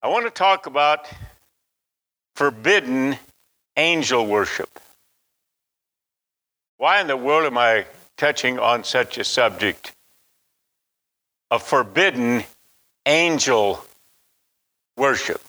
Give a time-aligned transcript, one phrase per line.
[0.00, 1.08] I want to talk about
[2.36, 3.16] forbidden
[3.76, 4.78] angel worship.
[6.76, 7.84] Why in the world am I
[8.16, 9.92] touching on such a subject
[11.50, 12.44] of forbidden
[13.06, 13.84] angel
[14.96, 15.42] worship?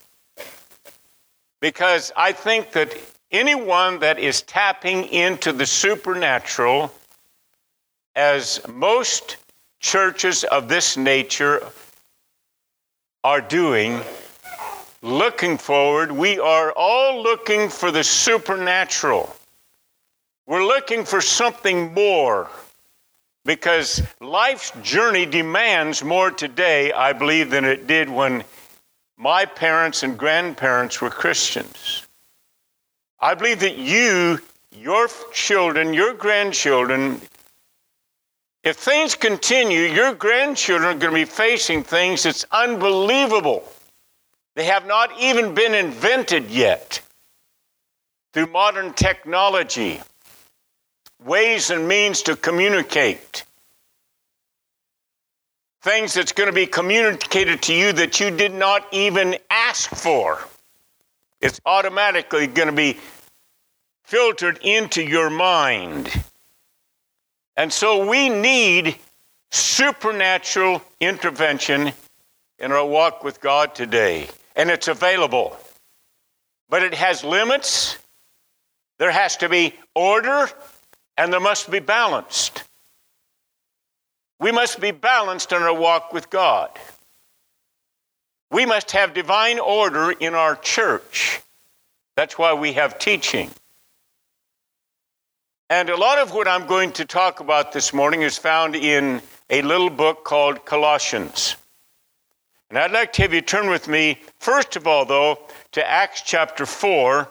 [1.61, 2.97] Because I think that
[3.29, 6.91] anyone that is tapping into the supernatural,
[8.15, 9.37] as most
[9.79, 11.61] churches of this nature
[13.23, 14.01] are doing,
[15.01, 19.35] looking forward, we are all looking for the supernatural.
[20.47, 22.49] We're looking for something more
[23.45, 28.43] because life's journey demands more today, I believe, than it did when
[29.17, 32.07] my parents and grandparents were Christians.
[33.19, 34.39] I believe that you,
[34.71, 37.21] your children, your grandchildren,
[38.63, 43.63] if things continue, your grandchildren are going to be facing things that's unbelievable.
[44.55, 47.01] They have not even been invented yet
[48.33, 50.01] through modern technology,
[51.23, 53.43] ways and means to communicate.
[55.81, 60.39] Things that's going to be communicated to you that you did not even ask for.
[61.41, 62.97] It's automatically going to be
[64.03, 66.11] filtered into your mind.
[67.55, 68.97] And so we need
[69.51, 71.91] supernatural intervention
[72.59, 74.27] in our walk with God today.
[74.59, 75.57] And it's available.
[76.67, 77.97] But it has limits.
[78.97, 80.49] There has to be order
[81.17, 82.65] and there must be balanced.
[84.37, 86.69] We must be balanced in our walk with God.
[88.51, 91.39] We must have divine order in our church.
[92.17, 93.51] That's why we have teaching.
[95.69, 99.21] And a lot of what I'm going to talk about this morning is found in
[99.49, 101.55] a little book called Colossians.
[102.69, 105.39] And I'd like to have you turn with me, first of all, though,
[105.71, 107.27] to Acts chapter 4.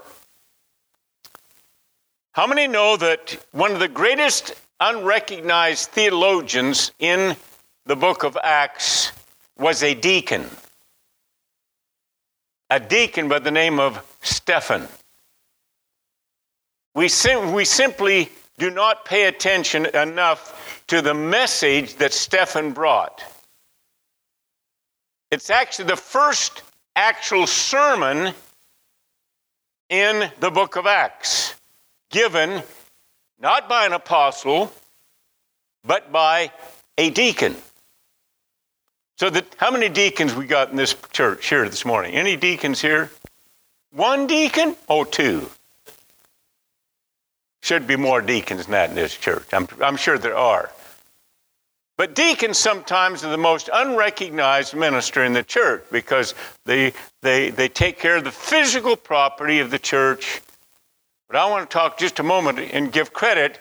[2.32, 7.36] How many know that one of the greatest unrecognized theologians in
[7.86, 9.12] the book of Acts
[9.56, 10.44] was a deacon?
[12.70, 14.88] A deacon by the name of Stephen.
[16.96, 23.22] We, sim- we simply do not pay attention enough to the message that Stephen brought.
[25.30, 26.62] It's actually the first
[26.96, 28.32] actual sermon
[29.90, 31.54] in the book of Acts,
[32.10, 32.62] given
[33.38, 34.72] not by an apostle,
[35.84, 36.50] but by
[36.96, 37.56] a deacon.
[39.18, 42.14] So, how many deacons we got in this church here this morning?
[42.14, 43.10] Any deacons here?
[43.90, 44.76] One deacon?
[44.88, 45.50] Oh, two.
[47.62, 49.46] Should be more deacons than that in this church.
[49.52, 50.70] I'm, I'm sure there are.
[51.98, 56.32] But deacons sometimes are the most unrecognized minister in the church because
[56.64, 56.92] they,
[57.22, 60.40] they, they take care of the physical property of the church.
[61.26, 63.58] But I want to talk just a moment and give credit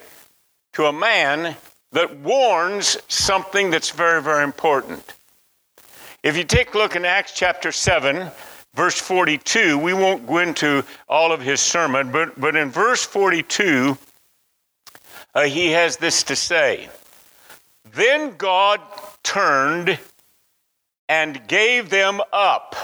[0.74, 1.58] to a man
[1.94, 5.04] that warns something that's very, very important.
[6.22, 8.30] If you take a look in Acts chapter 7,
[8.76, 13.98] verse 42, we won't go into all of his sermon, but, but in verse 42,
[15.34, 16.88] uh, he has this to say
[17.98, 18.80] Then God
[19.24, 19.98] turned
[21.10, 22.76] and gave them up.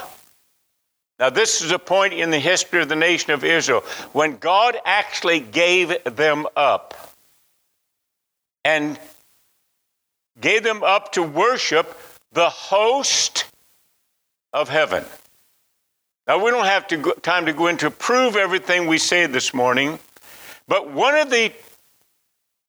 [1.19, 3.81] Now, this is a point in the history of the nation of Israel
[4.12, 7.13] when God actually gave them up
[8.66, 9.00] and
[10.41, 11.95] gave them up to worship
[12.31, 13.45] the host
[14.51, 15.06] of heaven.
[16.25, 19.53] Now, we don't have to go, time to go into prove everything we say this
[19.53, 20.00] morning,
[20.68, 21.53] but one of the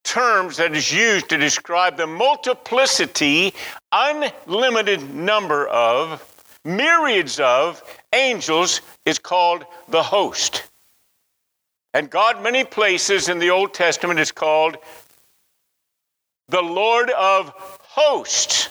[0.05, 3.55] terms that is used to describe the multiplicity,
[3.91, 6.23] unlimited number of,
[6.65, 7.83] myriads of
[8.13, 10.69] angels is called the host.
[11.93, 14.77] And God, many places in the Old Testament, is called
[16.49, 17.51] the Lord of
[17.81, 18.69] hosts.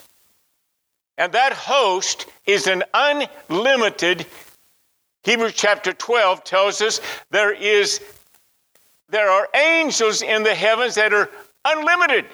[1.18, 4.26] And that host is an unlimited
[5.24, 7.00] Hebrews chapter 12 tells us
[7.30, 8.00] there is
[9.14, 11.30] there are angels in the heavens that are
[11.64, 12.24] unlimited.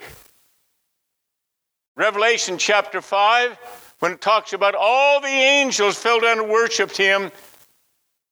[1.94, 3.58] Revelation chapter 5,
[3.98, 7.30] when it talks about all the angels fell down and worshiped him,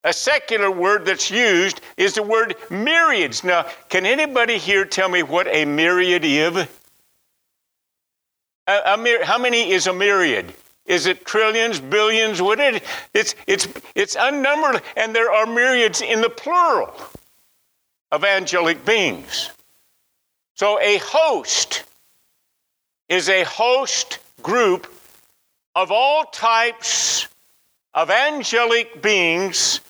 [0.02, 3.44] a secular word that's used is the word myriads.
[3.44, 6.56] Now, can anybody here tell me what a myriad is?
[8.66, 10.54] A, a, how many is a myriad?
[10.86, 12.40] Is it trillions, billions?
[12.40, 12.82] What it?
[13.12, 16.94] It's it's it's unnumbered, and there are myriads in the plural
[18.10, 19.50] of angelic beings.
[20.55, 21.84] So a host
[23.08, 24.93] is a host group
[25.75, 27.28] of all types
[27.94, 29.81] of angelic beings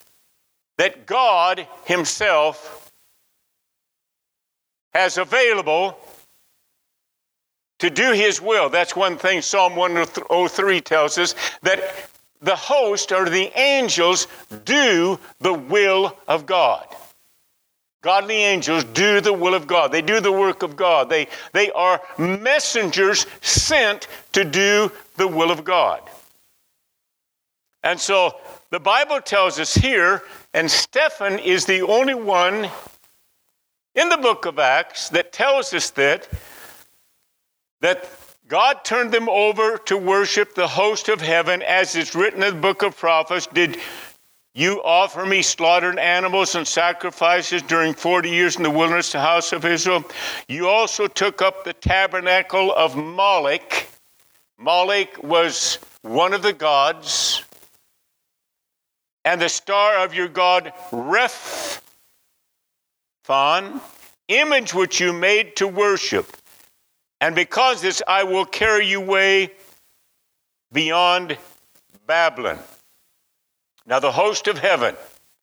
[0.77, 2.91] that God Himself
[4.93, 5.97] has available
[7.79, 8.69] to do His will.
[8.69, 12.09] That's one thing Psalm 103 tells us that
[12.41, 14.27] the host or the angels
[14.65, 16.85] do the will of God.
[18.01, 19.91] Godly angels do the will of God.
[19.91, 21.09] They do the work of God.
[21.09, 26.01] They, they are messengers sent to do the will of God.
[27.83, 28.37] And so
[28.69, 30.23] the Bible tells us here,
[30.53, 32.69] and Stephen is the only one
[33.95, 36.27] in the book of Acts that tells us that,
[37.81, 38.09] that
[38.47, 42.61] God turned them over to worship the host of heaven, as is written in the
[42.61, 43.47] book of prophets.
[43.47, 43.77] Did
[44.55, 49.53] you offer me slaughtered animals and sacrifices during 40 years in the wilderness, the house
[49.53, 50.03] of Israel.
[50.47, 53.85] You also took up the tabernacle of Moloch.
[54.57, 57.43] Moloch was one of the gods.
[59.23, 61.79] And the star of your God, Rephan,
[64.27, 66.35] image which you made to worship.
[67.21, 69.51] And because this, I will carry you away
[70.71, 71.37] beyond
[72.07, 72.57] Babylon.
[73.85, 74.95] Now, the host of heaven,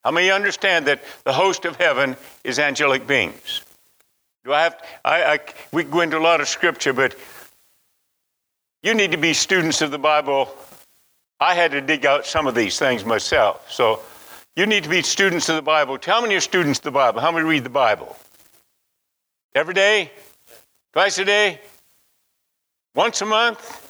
[0.04, 3.62] how many understand that the host of heaven is angelic beings?
[4.44, 5.38] Do I have, I, I,
[5.72, 7.16] we go into a lot of scripture, but
[8.82, 10.54] you need to be students of the Bible.
[11.40, 13.70] I had to dig out some of these things myself.
[13.70, 14.00] So
[14.54, 15.98] you need to be students of the Bible.
[16.04, 17.20] How many are students of the Bible?
[17.20, 18.16] How many read the Bible?
[19.54, 20.12] Every day?
[20.92, 21.60] Twice a day?
[22.94, 23.82] Once a month?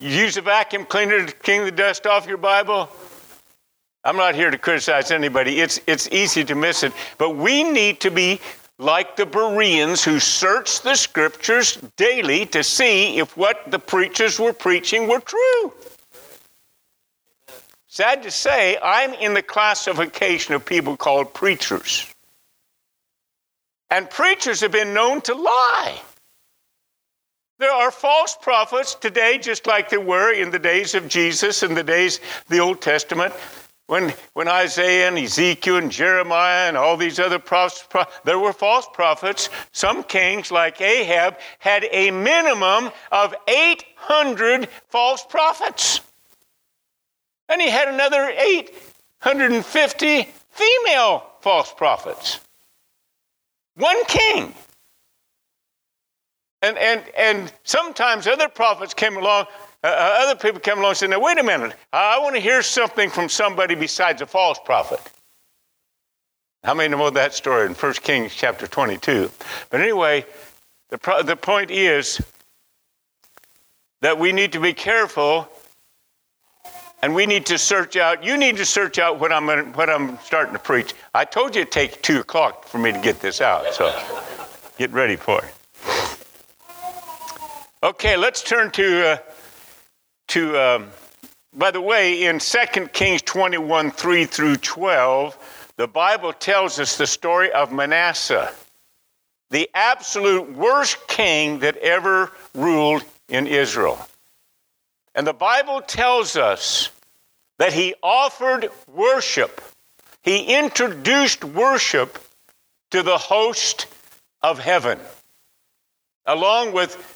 [0.00, 2.88] Use a vacuum cleaner to clean the dust off your Bible?
[4.04, 5.60] I'm not here to criticize anybody.
[5.60, 6.92] It's, it's easy to miss it.
[7.18, 8.40] But we need to be
[8.78, 14.52] like the Bereans who searched the scriptures daily to see if what the preachers were
[14.52, 15.72] preaching were true.
[17.88, 22.06] Sad to say, I'm in the classification of people called preachers.
[23.90, 26.00] And preachers have been known to lie.
[27.58, 31.74] There are false prophets today, just like there were in the days of Jesus in
[31.74, 33.34] the days of the Old Testament.
[33.88, 37.84] When, when Isaiah and Ezekiel and Jeremiah and all these other prophets,
[38.24, 39.50] there were false prophets.
[39.72, 46.00] Some kings, like Ahab, had a minimum of 800 false prophets.
[47.48, 52.38] And he had another 850 female false prophets.
[53.74, 54.54] One king.
[56.62, 59.46] And, and, and sometimes other prophets came along,
[59.84, 62.40] uh, uh other people came along and said, Now, wait a minute, I want to
[62.40, 65.00] hear something from somebody besides a false prophet.
[66.64, 69.30] How many know that story in 1 Kings chapter 22?
[69.70, 70.26] But anyway,
[70.90, 72.20] the, pro- the point is
[74.00, 75.48] that we need to be careful
[77.00, 78.24] and we need to search out.
[78.24, 80.94] You need to search out what I'm, what I'm starting to preach.
[81.14, 83.96] I told you it'd take 2 o'clock for me to get this out, so
[84.78, 85.54] get ready for it.
[87.80, 89.16] Okay, let's turn to, uh,
[90.26, 90.88] to um,
[91.54, 97.06] by the way, in 2 Kings 21 3 through 12, the Bible tells us the
[97.06, 98.52] story of Manasseh,
[99.50, 104.04] the absolute worst king that ever ruled in Israel.
[105.14, 106.90] And the Bible tells us
[107.58, 109.60] that he offered worship,
[110.22, 112.18] he introduced worship
[112.90, 113.86] to the host
[114.42, 114.98] of heaven,
[116.26, 117.14] along with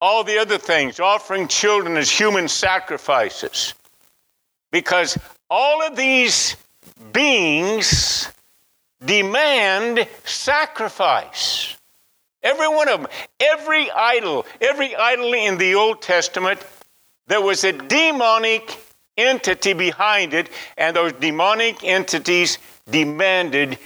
[0.00, 3.74] all the other things, offering children as human sacrifices.
[4.70, 5.18] Because
[5.50, 6.56] all of these
[7.12, 8.28] beings
[9.04, 11.76] demand sacrifice.
[12.42, 16.64] Every one of them, every idol, every idol in the Old Testament,
[17.26, 18.78] there was a demonic
[19.16, 23.78] entity behind it, and those demonic entities demanded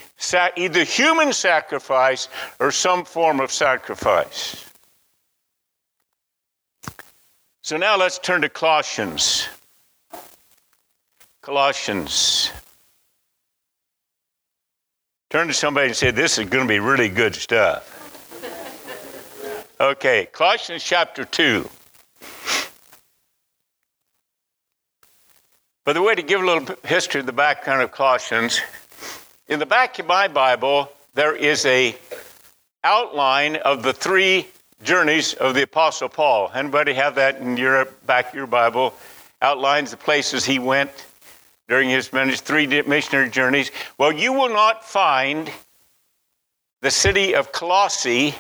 [0.57, 2.29] either human sacrifice
[2.61, 4.65] or some form of sacrifice.
[7.65, 9.49] So now let's turn to Colossians.
[11.41, 12.51] Colossians.
[15.31, 17.91] Turn to somebody and say, This is going to be really good stuff.
[19.81, 21.69] Okay, Colossians chapter 2.
[25.85, 28.61] By the way, to give a little history of the background of Colossians,
[29.49, 31.97] in the back of my Bible, there is a
[32.85, 34.47] outline of the three
[34.83, 36.51] journeys of the Apostle Paul.
[36.55, 38.95] Anybody have that in your back of your Bible?
[39.41, 40.91] Outlines the places he went
[41.69, 43.71] during his three missionary journeys.
[43.99, 45.51] Well, you will not find
[46.83, 48.35] the city of Colossae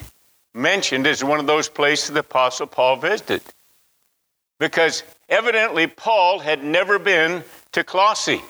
[0.52, 3.42] mentioned as one of those places the Apostle Paul visited.
[4.58, 8.42] because evidently Paul had never been to Colossae,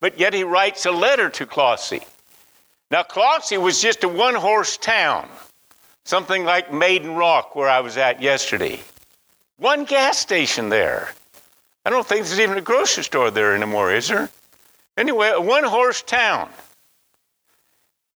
[0.00, 2.00] but yet he writes a letter to Colossae.
[2.90, 5.28] Now, Colossae was just a one horse town,
[6.10, 8.80] something like Maiden Rock, where I was at yesterday.
[9.58, 11.12] One gas station there.
[11.84, 14.28] I don't think there's even a grocery store there anymore, is there?
[14.96, 16.50] Anyway, a one horse town.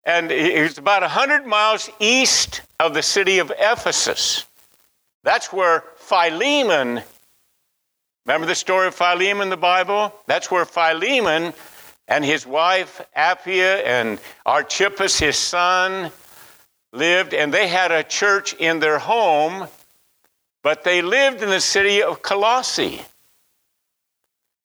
[0.04, 4.46] And it's about 100 miles east of the city of Ephesus.
[5.22, 7.02] That's where Philemon,
[8.24, 10.14] remember the story of Philemon in the Bible?
[10.26, 11.52] That's where Philemon
[12.08, 16.10] and his wife Apphia and Archippus, his son,
[16.92, 19.66] lived, and they had a church in their home,
[20.62, 23.02] but they lived in the city of Colossae.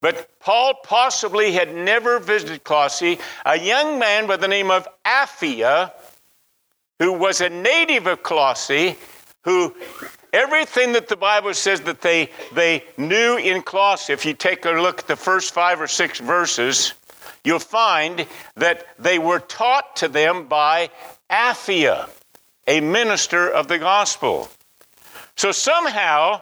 [0.01, 3.17] But Paul possibly had never visited Colossae.
[3.45, 5.91] A young man by the name of Apphia,
[6.99, 8.95] who was a native of Colossae,
[9.43, 9.75] who
[10.33, 14.71] everything that the Bible says that they, they knew in Colossae, if you take a
[14.71, 16.93] look at the first five or six verses,
[17.43, 20.89] you'll find that they were taught to them by
[21.29, 22.07] Apphia,
[22.67, 24.49] a minister of the gospel.
[25.35, 26.41] So somehow,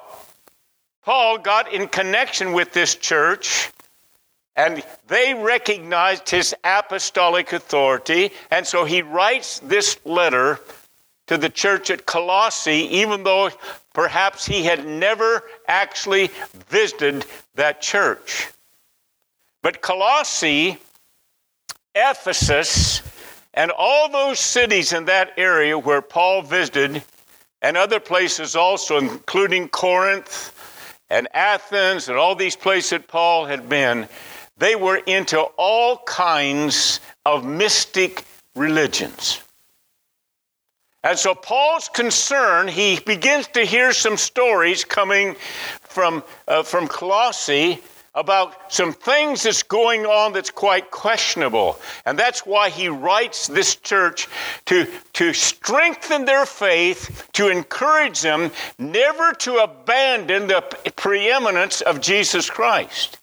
[1.03, 3.71] Paul got in connection with this church
[4.55, 8.31] and they recognized his apostolic authority.
[8.51, 10.59] And so he writes this letter
[11.27, 13.49] to the church at Colossae, even though
[13.93, 16.29] perhaps he had never actually
[16.69, 18.49] visited that church.
[19.61, 20.77] But Colossae,
[21.93, 23.01] Ephesus,
[23.55, 27.01] and all those cities in that area where Paul visited,
[27.61, 30.51] and other places also, including Corinth
[31.09, 34.07] and Athens and all these places that Paul had been,
[34.57, 39.41] they were into all kinds of mystic religions.
[41.03, 45.35] And so Paul's concern, he begins to hear some stories coming
[45.81, 47.79] from, uh, from Colossae
[48.15, 51.79] about some things that's going on that's quite questionable.
[52.05, 54.27] And that's why he writes this church
[54.65, 60.61] to, to strengthen their faith, to encourage them never to abandon the
[60.95, 63.19] preeminence of Jesus Christ.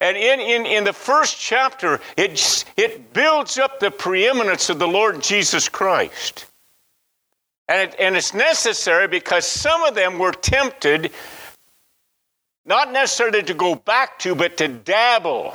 [0.00, 4.86] And in, in, in the first chapter, it, it builds up the preeminence of the
[4.86, 6.44] Lord Jesus Christ.
[7.68, 11.12] And, it, and it's necessary because some of them were tempted
[12.66, 15.54] not necessarily to go back to, but to dabble.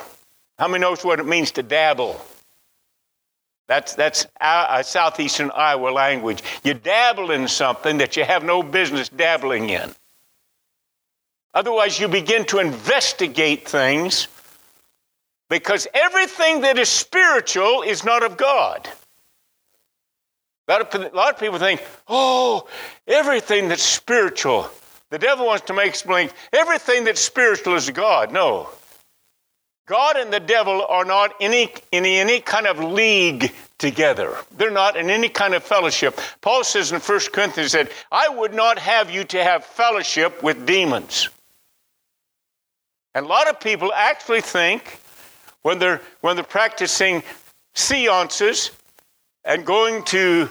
[0.57, 2.19] How many knows what it means to dabble?
[3.67, 6.43] That's, that's a southeastern Iowa language.
[6.63, 9.91] You dabble in something that you have no business dabbling in.
[11.53, 14.27] Otherwise, you begin to investigate things
[15.49, 18.87] because everything that is spiritual is not of God.
[20.67, 22.67] A lot, of, a lot of people think, oh,
[23.05, 24.69] everything that's spiritual
[25.11, 28.31] the devil wants to make us believe everything that's spiritual is God.
[28.31, 28.69] No.
[29.85, 34.37] God and the devil are not any, in any kind of league together.
[34.57, 36.17] They're not in any kind of fellowship.
[36.39, 40.65] Paul says in 1 Corinthians that I would not have you to have fellowship with
[40.65, 41.27] demons.
[43.13, 45.01] And a lot of people actually think
[45.63, 47.21] when they're when they're practicing
[47.75, 48.71] seances
[49.43, 50.49] and going to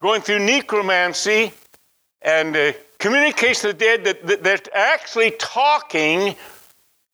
[0.00, 1.52] going through necromancy
[2.22, 2.72] and uh,
[3.02, 6.36] communicates to the dead that, they're actually talking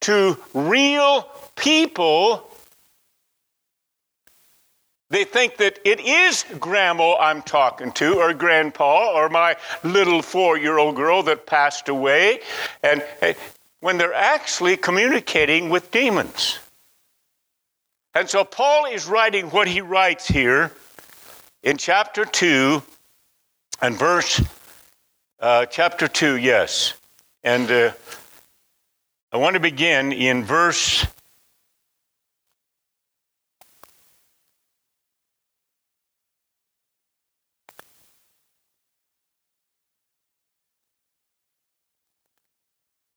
[0.03, 1.27] to real
[1.57, 2.47] people.
[5.09, 10.59] They think that it is grandma I'm talking to, or grandpa, or my little four
[10.59, 12.41] year old girl that passed away.
[12.83, 13.33] And eh,
[13.81, 16.59] when they're actually communicating with demons.
[18.15, 20.71] And so Paul is writing what he writes here
[21.63, 22.83] in chapter 2
[23.81, 24.43] and verse
[25.41, 26.95] uh, chapter 2, yes.
[27.45, 27.93] And uh,
[29.33, 31.07] I want to begin in verse.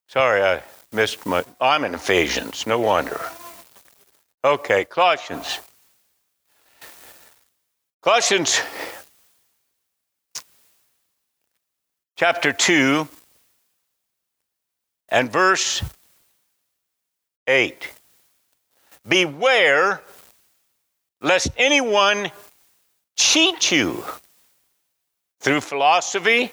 [0.07, 0.61] Sorry, I
[0.91, 1.43] missed my.
[1.61, 3.19] I'm in Ephesians, no wonder.
[4.43, 5.59] Okay, Colossians.
[8.01, 8.59] Colossians
[12.21, 13.07] chapter 2
[15.09, 15.81] and verse
[17.47, 17.91] 8.
[19.07, 20.03] Beware
[21.19, 22.29] lest anyone
[23.15, 24.03] cheat you
[25.39, 26.51] through philosophy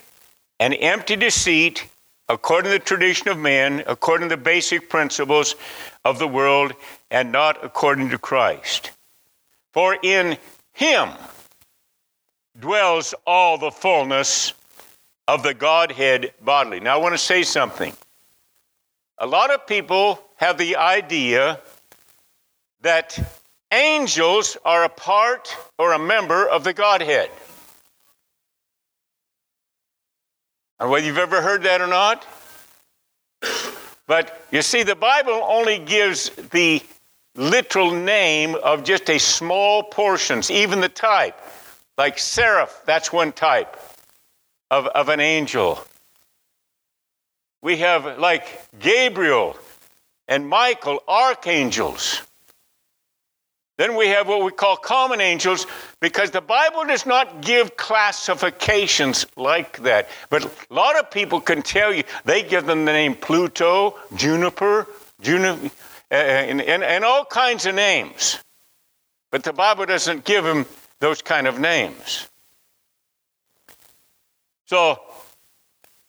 [0.58, 1.86] and empty deceit,
[2.30, 5.54] according to the tradition of men, according to the basic principles
[6.02, 6.72] of the world,
[7.10, 8.92] and not according to Christ.
[9.74, 10.38] For in
[10.72, 11.10] him
[12.58, 14.54] dwells all the fullness
[15.28, 16.80] of the Godhead bodily.
[16.80, 17.92] Now, I want to say something.
[19.18, 21.60] a lot of people have the idea
[22.80, 23.18] that
[23.70, 27.30] angels are a part or a member of the Godhead.
[30.80, 32.26] And whether you've ever heard that or not,
[34.06, 36.80] but you see, the Bible only gives the
[37.34, 41.38] literal name of just a small portions, even the type.
[41.98, 43.76] Like seraph, that's one type
[44.70, 45.82] of, of an angel.
[47.62, 48.46] We have like
[48.78, 49.56] Gabriel
[50.28, 52.22] and Michael, archangels.
[53.78, 55.66] Then we have what we call common angels
[56.00, 60.08] because the Bible does not give classifications like that.
[60.30, 64.88] But a lot of people can tell you, they give them the name Pluto, Juniper,
[65.20, 65.70] Juniper,
[66.10, 68.38] uh, and, and, and all kinds of names.
[69.30, 70.66] But the Bible doesn't give them
[71.00, 72.27] those kind of names.
[74.68, 75.00] So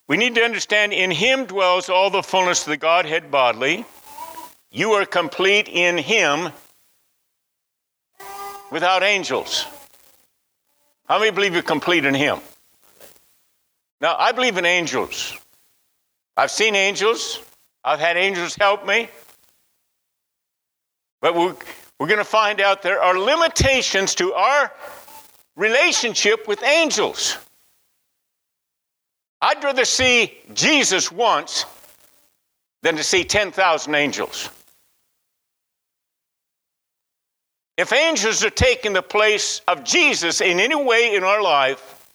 [0.10, 3.86] we need to understand in Him dwells all the fullness of the Godhead bodily.
[4.70, 6.52] You are complete in Him
[8.70, 9.66] without angels.
[11.08, 12.40] How many believe you're complete in Him?
[14.02, 15.38] Now, I believe in angels.
[16.36, 17.42] I've seen angels,
[17.86, 19.08] I've had angels help me.
[21.22, 21.56] But we're,
[21.98, 24.74] we're going to find out there are limitations to our
[25.56, 27.38] relationship with angels.
[29.42, 31.66] I'd rather see Jesus once
[32.82, 34.50] than to see 10,000 angels.
[37.78, 42.12] If angels are taking the place of Jesus in any way in our life,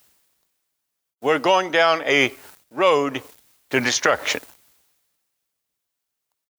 [1.23, 2.35] we're going down a
[2.71, 3.23] road
[3.71, 4.43] to destruction.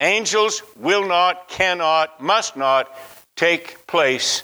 [0.01, 2.89] Angels will not, cannot, must not
[3.35, 4.41] take place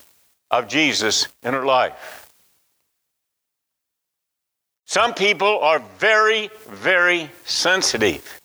[0.52, 2.21] of Jesus in our life.
[4.92, 8.42] Some people are very, very sensitive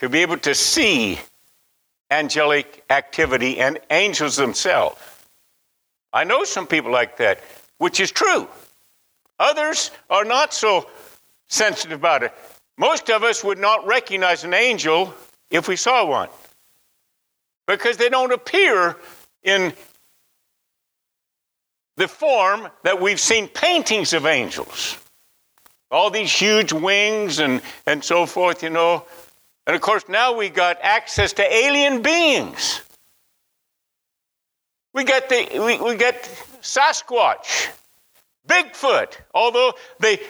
[0.00, 1.18] to be able to see
[2.10, 5.00] angelic activity and angels themselves.
[6.12, 7.40] I know some people like that,
[7.78, 8.48] which is true.
[9.38, 10.90] Others are not so
[11.46, 12.34] sensitive about it.
[12.76, 15.14] Most of us would not recognize an angel
[15.48, 16.28] if we saw one
[17.66, 18.94] because they don't appear
[19.42, 19.72] in
[21.98, 24.96] the form that we've seen paintings of angels.
[25.90, 29.04] All these huge wings and, and so forth, you know.
[29.66, 32.82] And of course, now we got access to alien beings.
[34.94, 36.14] We got the we, we got
[36.62, 37.68] Sasquatch,
[38.46, 39.16] Bigfoot.
[39.34, 40.20] Although they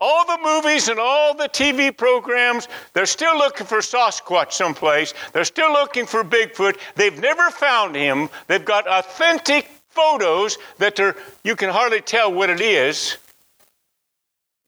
[0.00, 5.14] all the movies and all the TV programs, they're still looking for Sasquatch someplace.
[5.32, 6.78] They're still looking for Bigfoot.
[6.96, 8.28] They've never found him.
[8.46, 13.16] They've got authentic photos that are you can hardly tell what it is.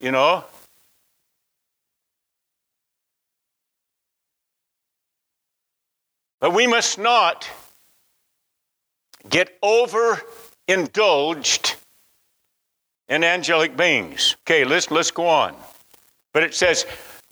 [0.00, 0.44] You know,
[6.40, 7.48] But we must not
[9.28, 11.76] get overindulged
[13.08, 14.36] in angelic beings.
[14.42, 15.54] Okay, let's, let's go on.
[16.32, 16.86] But it says,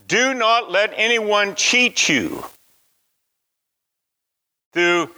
[0.08, 2.44] do not let anyone cheat you
[4.72, 5.10] through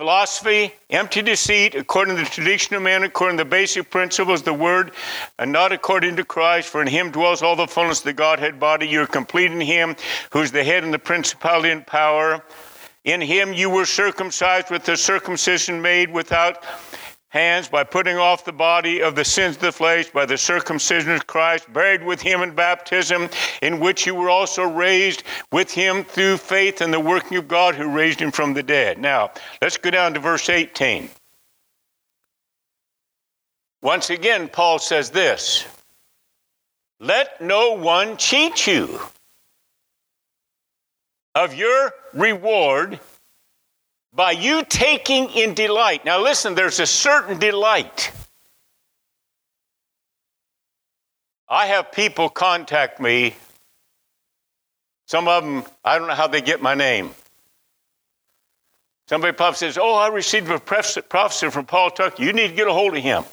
[0.00, 4.54] philosophy, empty deceit, according to the tradition of man, according to the basic principles the
[4.54, 4.92] word,
[5.38, 6.70] and not according to Christ.
[6.70, 8.88] For in him dwells all the fullness of the Godhead body.
[8.88, 9.94] You're complete in him,
[10.30, 12.42] who's the head and the principality and power.
[13.04, 16.64] In him you were circumcised with the circumcision made without
[17.30, 21.12] hands by putting off the body of the sins of the flesh by the circumcision
[21.12, 23.30] of Christ, buried with him in baptism,
[23.62, 27.76] in which you were also raised with him through faith in the working of God
[27.76, 28.98] who raised him from the dead.
[28.98, 29.30] Now,
[29.62, 31.08] let's go down to verse 18.
[33.82, 35.66] Once again, Paul says this
[36.98, 39.00] Let no one cheat you
[41.36, 42.98] of your reward
[44.12, 46.04] by you taking in delight.
[46.04, 48.12] Now, listen, there's a certain delight.
[51.48, 53.34] I have people contact me.
[55.06, 57.10] Some of them, I don't know how they get my name.
[59.08, 62.22] Somebody pops says, Oh, I received a prophecy from Paul Tucker.
[62.22, 63.24] You need to get a hold of him.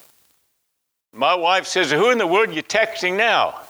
[1.12, 3.60] My wife says, Who in the world are you texting now?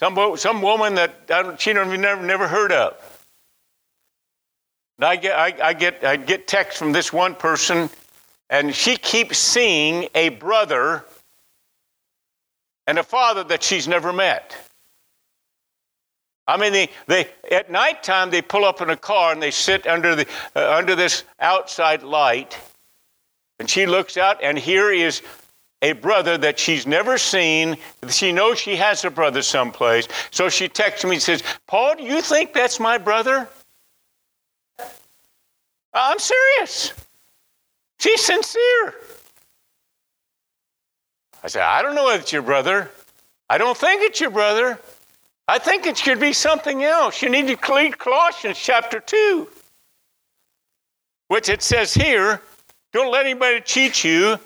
[0.00, 3.17] Some, some woman that she never, never, never heard of.
[4.98, 7.88] And I get, I, I, get, I get text from this one person,
[8.50, 11.04] and she keeps seeing a brother
[12.86, 14.56] and a father that she's never met.
[16.48, 19.86] I mean, they, they at nighttime they pull up in a car and they sit
[19.86, 22.58] under the uh, under this outside light,
[23.60, 25.20] and she looks out, and here is
[25.82, 27.76] a brother that she's never seen.
[28.08, 30.08] She knows she has a brother someplace.
[30.30, 33.48] So she texts me and says, Paul, do you think that's my brother?
[35.92, 36.92] Uh, I'm serious.
[37.98, 38.94] She's sincere.
[41.42, 42.90] I said, I don't know if it's your brother.
[43.48, 44.78] I don't think it's your brother.
[45.46, 47.22] I think it should be something else.
[47.22, 49.48] You need to read Colossians chapter 2,
[51.28, 52.42] which it says here
[52.92, 54.38] don't let anybody cheat you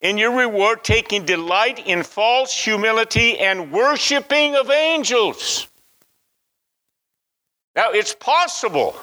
[0.00, 5.68] in your reward, taking delight in false humility and worshiping of angels.
[7.74, 8.96] Now, it's possible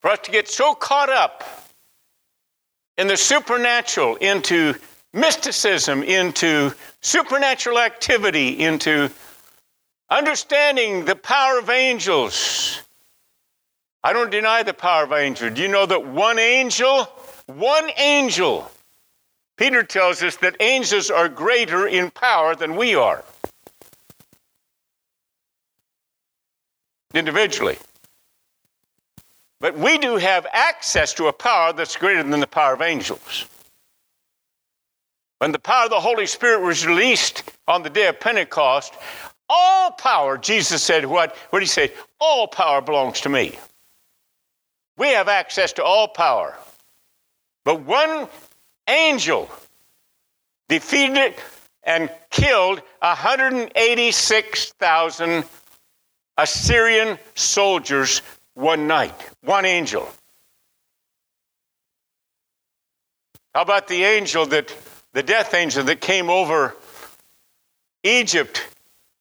[0.00, 1.44] for us to get so caught up
[2.96, 4.74] in the supernatural, into
[5.12, 9.10] mysticism, into supernatural activity, into
[10.10, 12.82] understanding the power of angels.
[14.02, 15.54] I don't deny the power of angels.
[15.54, 17.04] Do you know that one angel,
[17.46, 18.70] one angel,
[19.56, 23.22] Peter tells us that angels are greater in power than we are
[27.12, 27.76] individually.
[29.60, 33.46] But we do have access to a power that's greater than the power of angels.
[35.38, 38.94] When the power of the Holy Spirit was released on the day of Pentecost,
[39.48, 41.36] all power, Jesus said, what?
[41.50, 41.92] What did he say?
[42.18, 43.58] All power belongs to me.
[44.96, 46.56] We have access to all power.
[47.64, 48.28] But one
[48.88, 49.50] angel
[50.68, 51.34] defeated
[51.82, 55.44] and killed 186,000
[56.36, 58.22] Assyrian soldiers
[58.54, 60.08] one night, one angel.
[63.54, 64.74] How about the angel that,
[65.12, 66.76] the death angel that came over
[68.04, 68.66] Egypt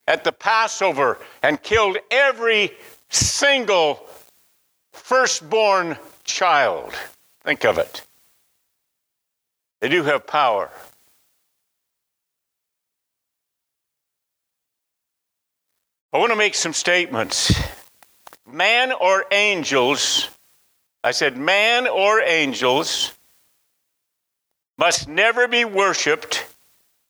[0.08, 2.72] at the Passover and killed every
[3.10, 4.06] single
[4.94, 6.94] firstborn child?
[7.44, 8.06] Think of it.
[9.82, 10.70] They do have power.
[16.12, 17.54] I want to make some statements.
[18.52, 20.30] Man or angels,
[21.04, 23.14] I said man or angels,
[24.78, 26.46] must never be worshiped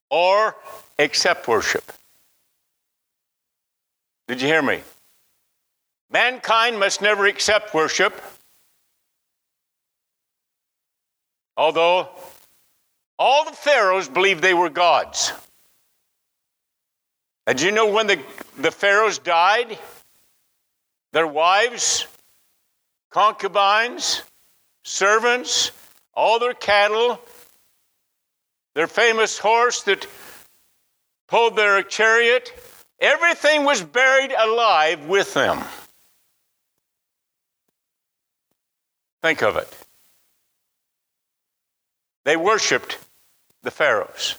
[0.10, 0.56] or
[0.98, 1.92] accept worship.
[4.28, 4.82] Did you hear me?
[6.12, 8.20] Mankind must never accept worship,
[11.56, 12.10] although
[13.20, 15.32] all the pharaohs believed they were gods.
[17.46, 18.20] And you know when the,
[18.58, 19.78] the pharaohs died?
[21.12, 22.06] Their wives,
[23.10, 24.22] concubines,
[24.84, 25.72] servants,
[26.14, 27.20] all their cattle,
[28.76, 30.06] their famous horse that
[31.28, 32.54] pulled their chariot,
[33.00, 35.64] everything was buried alive with them.
[39.22, 39.68] Think of it.
[42.24, 42.98] They worshiped
[43.64, 44.36] the pharaohs.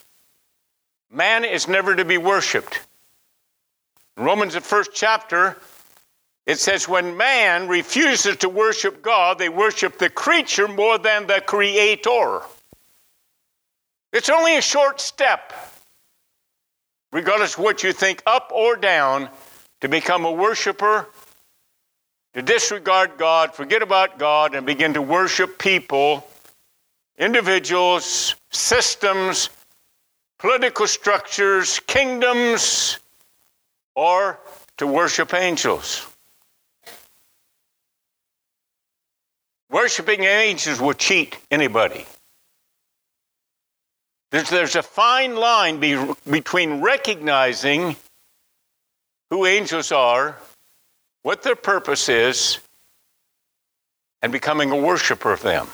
[1.10, 2.80] Man is never to be worshiped.
[4.16, 5.56] Romans, the first chapter,
[6.46, 11.40] it says, when man refuses to worship God, they worship the creature more than the
[11.46, 12.40] creator.
[14.12, 15.52] It's only a short step,
[17.12, 19.28] regardless of what you think, up or down,
[19.80, 21.08] to become a worshiper,
[22.34, 26.26] to disregard God, forget about God, and begin to worship people,
[27.18, 29.50] individuals, systems,
[30.38, 32.98] political structures, kingdoms,
[33.94, 34.40] or
[34.78, 36.09] to worship angels.
[39.70, 42.04] Worshipping angels will cheat anybody.
[44.32, 45.96] There's, there's a fine line be,
[46.28, 47.94] between recognizing
[49.30, 50.36] who angels are,
[51.22, 52.58] what their purpose is,
[54.22, 55.68] and becoming a worshiper of them.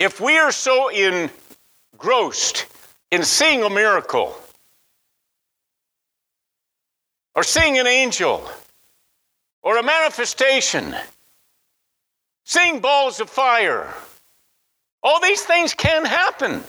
[0.00, 2.66] If we are so engrossed
[3.10, 4.36] in seeing a miracle
[7.34, 8.50] or seeing an angel
[9.62, 10.94] or a manifestation,
[12.44, 13.92] seeing balls of fire.
[15.02, 16.62] All these things can happen,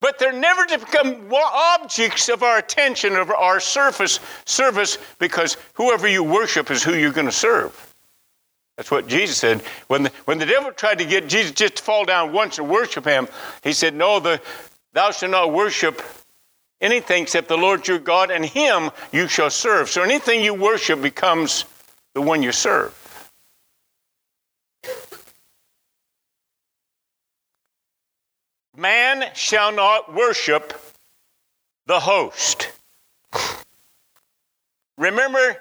[0.00, 6.06] but they're never to become objects of our attention, of our surface service, because whoever
[6.06, 7.84] you worship is who you're going to serve.
[8.76, 9.60] That's what Jesus said.
[9.88, 12.68] When the, when the devil tried to get Jesus just to fall down once and
[12.68, 13.26] worship him,
[13.64, 14.40] he said, No, the,
[14.92, 16.02] Thou shalt not worship
[16.80, 19.88] anything except the Lord your God, and him you shall serve.
[19.88, 21.64] So anything you worship becomes
[22.14, 22.94] the one you serve.
[28.76, 30.72] Man shall not worship
[31.86, 32.70] the host.
[34.96, 35.56] Remember,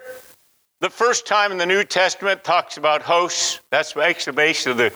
[0.81, 3.59] the first time in the New Testament talks about hosts.
[3.71, 4.35] That's actually
[4.73, 4.93] the,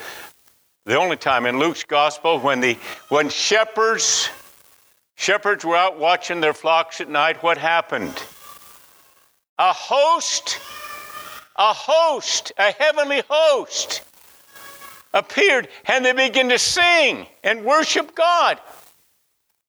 [0.85, 2.77] the only time in Luke's gospel when the
[3.09, 4.29] when shepherds
[5.21, 8.11] shepherds were out watching their flocks at night, what happened?
[9.59, 10.59] A host,
[11.55, 14.01] a host, a heavenly host
[15.13, 18.59] appeared and they began to sing and worship God.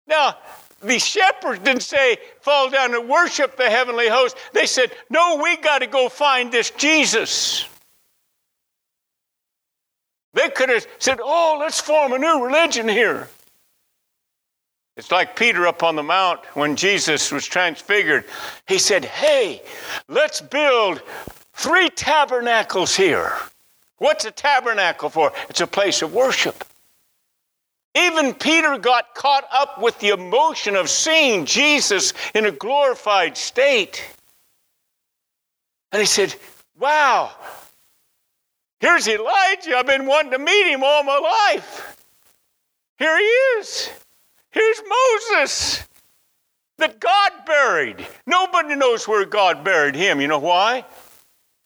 [0.07, 0.39] Now,
[0.81, 4.39] the shepherds didn't say, fall down and worship the heavenly host.
[4.55, 7.67] They said, no, we got to go find this Jesus.
[10.33, 13.29] They could have said, oh, let's form a new religion here.
[14.97, 18.25] It's like Peter up on the mount when Jesus was transfigured.
[18.67, 19.63] He said, hey,
[20.09, 21.03] let's build
[21.55, 23.33] three tabernacles here.
[23.99, 25.33] What's a tabernacle for?
[25.49, 26.65] It's a place of worship.
[27.95, 34.03] Even Peter got caught up with the emotion of seeing Jesus in a glorified state.
[35.93, 36.35] And he said,
[36.79, 37.31] Wow,
[38.81, 39.77] here's Elijah.
[39.77, 41.97] I've been wanting to meet him all my life.
[42.99, 43.91] Here he is.
[44.53, 45.85] Here's Moses
[46.79, 48.07] that God buried.
[48.27, 50.21] Nobody knows where God buried him.
[50.21, 50.85] You know why?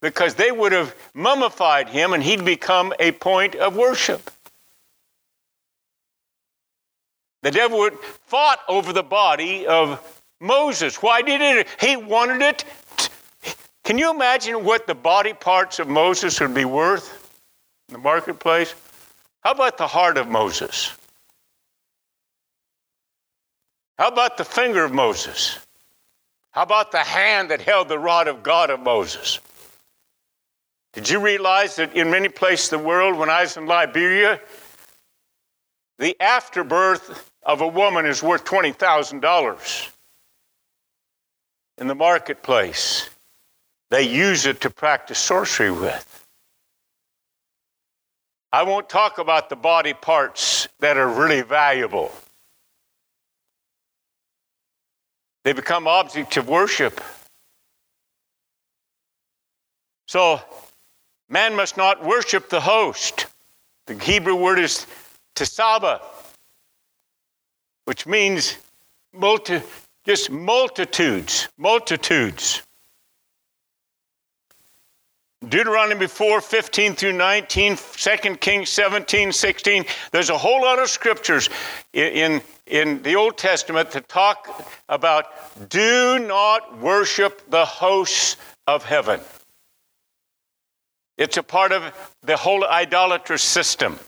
[0.01, 4.31] Because they would have mummified him and he'd become a point of worship.
[7.43, 7.89] The devil
[8.27, 10.01] fought over the body of
[10.41, 11.03] Moses.
[11.03, 11.69] Why did it?
[11.81, 12.65] He wanted it.
[13.85, 17.33] Can you imagine what the body parts of Moses would be worth
[17.89, 18.75] in the marketplace?
[19.43, 20.93] How about the heart of Moses?
[23.99, 25.59] How about the finger of Moses?
[26.53, 29.41] How about the hand that held the rod of God of Moses?
[30.93, 34.41] Did you realize that in many places in the world, when I was in Liberia,
[35.99, 39.89] the afterbirth of a woman is worth $20,000
[41.79, 43.09] in the marketplace.
[43.91, 46.27] They use it to practice sorcery with.
[48.53, 52.11] I won't talk about the body parts that are really valuable.
[55.47, 57.01] They become objects of worship.
[60.09, 60.41] So,
[61.29, 63.27] man must not worship the host.
[63.87, 64.89] The Hebrew word is
[65.37, 66.01] tesaba
[67.85, 68.59] which means
[69.13, 69.63] multi,
[70.05, 72.66] just multitudes, multitudes.
[75.49, 79.85] Deuteronomy 4, 15 through 19, 2 Kings 17, 16.
[80.11, 81.49] There's a whole lot of scriptures
[81.93, 85.27] in, in the Old Testament that talk about
[85.69, 89.21] do not worship the hosts of heaven.
[91.17, 93.99] It's a part of the whole idolatrous system.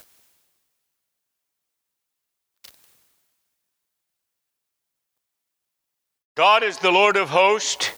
[6.36, 7.90] God is the Lord of hosts,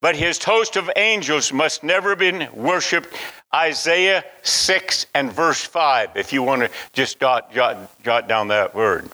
[0.00, 3.14] but his host of angels must never be worshiped.
[3.54, 8.74] Isaiah 6 and verse 5, if you want to just jot, jot, jot down that
[8.74, 9.08] word.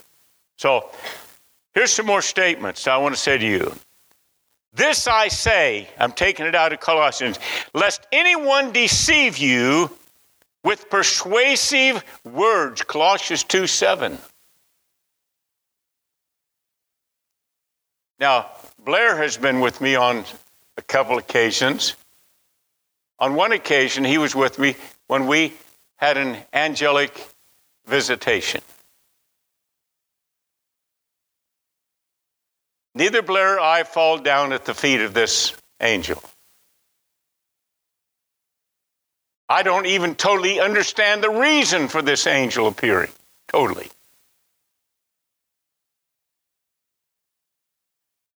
[0.57, 0.90] So
[1.73, 3.75] here's some more statements I want to say to you.
[4.75, 7.38] This I say, I'm taking it out of Colossians,
[7.75, 9.88] lest anyone deceive you
[10.64, 12.83] with persuasive words.
[12.83, 14.18] Colossians 2 7.
[18.18, 18.51] Now,
[18.85, 20.25] Blair has been with me on
[20.77, 21.95] a couple occasions.
[23.19, 25.53] On one occasion, he was with me when we
[25.97, 27.29] had an angelic
[27.87, 28.61] visitation.
[32.95, 36.23] Neither Blair or I fall down at the feet of this angel.
[39.49, 43.11] I don't even totally understand the reason for this angel appearing.
[43.49, 43.89] Totally.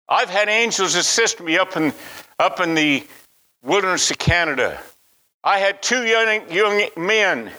[0.09, 1.93] I've had angels assist me up in,
[2.39, 3.05] up in the
[3.63, 4.79] wilderness of Canada.
[5.43, 7.51] I had two young, young men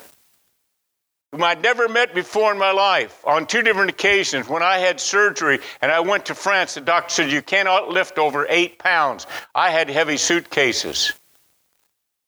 [1.33, 4.49] whom I'd never met before in my life on two different occasions.
[4.49, 8.19] When I had surgery and I went to France, the doctor said, You cannot lift
[8.19, 9.27] over eight pounds.
[9.55, 11.12] I had heavy suitcases.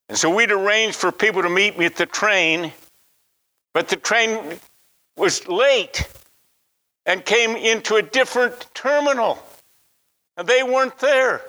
[0.08, 2.72] And so we'd arranged for people to meet me at the train,
[3.72, 4.58] but the train
[5.16, 6.08] was late
[7.06, 9.38] and came into a different terminal
[10.36, 11.42] and they weren't there.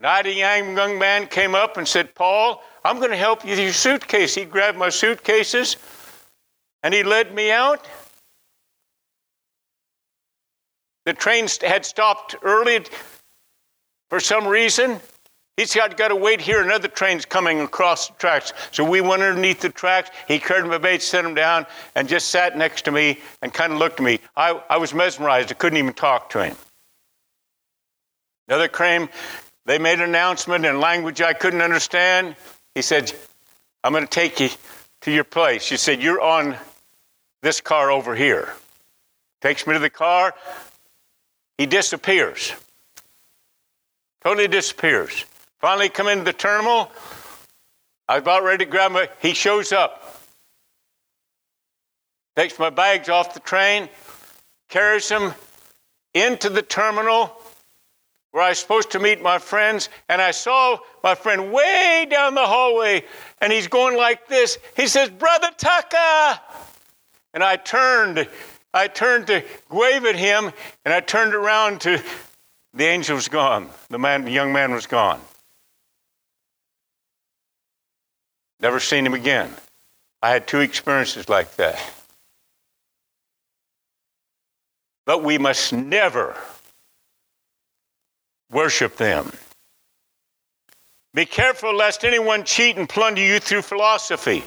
[0.00, 3.18] And I had a young, young man came up and said, Paul, I'm going to
[3.18, 4.34] help you with your suitcase.
[4.34, 5.76] He grabbed my suitcases
[6.82, 7.86] and he led me out.
[11.04, 12.80] The train had stopped early
[14.08, 15.00] for some reason.
[15.58, 16.62] He said, I've got to wait here.
[16.62, 18.54] Another train's coming across the tracks.
[18.70, 20.08] So we went underneath the tracks.
[20.26, 23.70] He carried my bait, set him down, and just sat next to me and kind
[23.70, 24.20] of looked at me.
[24.34, 25.50] I, I was mesmerized.
[25.50, 26.56] I couldn't even talk to him.
[28.48, 29.10] Another train
[29.66, 32.36] they made an announcement in language I couldn't understand.
[32.74, 33.12] He said,
[33.84, 34.48] I'm going to take you
[35.02, 35.62] to your place.
[35.62, 36.56] She said, You're on
[37.42, 38.52] this car over here.
[39.40, 40.34] Takes me to the car.
[41.56, 42.52] He disappears.
[44.22, 45.24] Totally disappears.
[45.60, 46.90] Finally, come into the terminal.
[48.08, 49.08] I was about ready to grab my.
[49.20, 50.20] He shows up.
[52.36, 53.88] Takes my bags off the train,
[54.68, 55.34] carries them
[56.14, 57.39] into the terminal
[58.32, 62.34] where I was supposed to meet my friends, and I saw my friend way down
[62.34, 63.04] the hallway,
[63.38, 64.58] and he's going like this.
[64.76, 66.40] He says, Brother Tucker!
[67.34, 68.28] And I turned,
[68.72, 70.52] I turned to wave at him,
[70.84, 72.02] and I turned around to
[72.72, 73.68] the angel was gone.
[73.88, 75.20] The man, the young man was gone.
[78.60, 79.52] Never seen him again.
[80.22, 81.80] I had two experiences like that.
[85.06, 86.36] But we must never
[88.50, 89.32] worship them.
[91.12, 94.44] Be careful lest anyone cheat and plunder you through philosophy.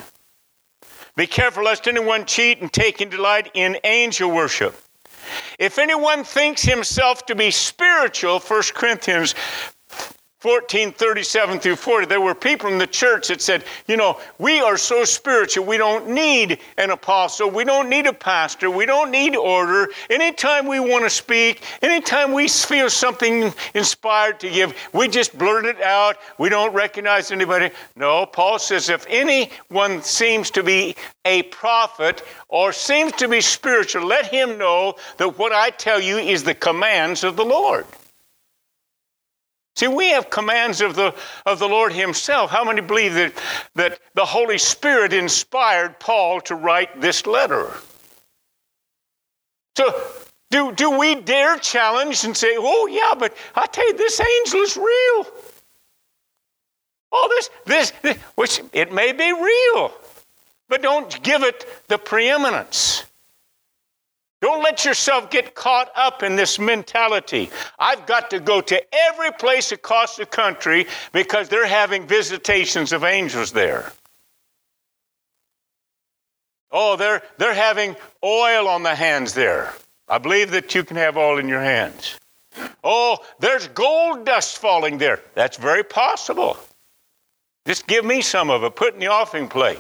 [1.16, 4.76] Be careful lest anyone cheat and take in delight in angel worship.
[5.60, 9.36] If anyone thinks himself to be spiritual, 1 Corinthians
[10.44, 14.60] 14, 37 through 40, there were people in the church that said, you know, we
[14.60, 19.10] are so spiritual, we don't need an apostle, we don't need a pastor, we don't
[19.10, 19.88] need order.
[20.10, 25.64] Anytime we want to speak, anytime we feel something inspired to give, we just blurt
[25.64, 26.18] it out.
[26.38, 27.70] We don't recognize anybody.
[27.96, 34.06] No, Paul says, if anyone seems to be a prophet or seems to be spiritual,
[34.06, 37.86] let him know that what I tell you is the commands of the Lord.
[39.76, 42.52] See, we have commands of the, of the Lord Himself.
[42.52, 43.34] How many believe that,
[43.76, 47.72] that the Holy Spirit inspired Paul to write this letter?
[49.76, 50.04] So,
[50.52, 54.62] do, do we dare challenge and say, oh, yeah, but I tell you, this angel
[54.62, 55.28] is real?
[57.12, 59.92] Oh, this, this, this, which it may be real,
[60.70, 63.06] but don't give it the preeminence.
[64.44, 67.50] Don't let yourself get caught up in this mentality.
[67.80, 73.06] I've got to go to every place across the country because they're having visitations of
[73.06, 73.94] angels there.
[76.72, 79.74] Oh, they're, they're having oil on the hands there.
[80.10, 82.20] I believe that you can have oil in your hands.
[82.84, 85.22] Oh, there's gold dust falling there.
[85.36, 86.58] That's very possible.
[87.66, 89.80] Just give me some of it, put in the offering plate.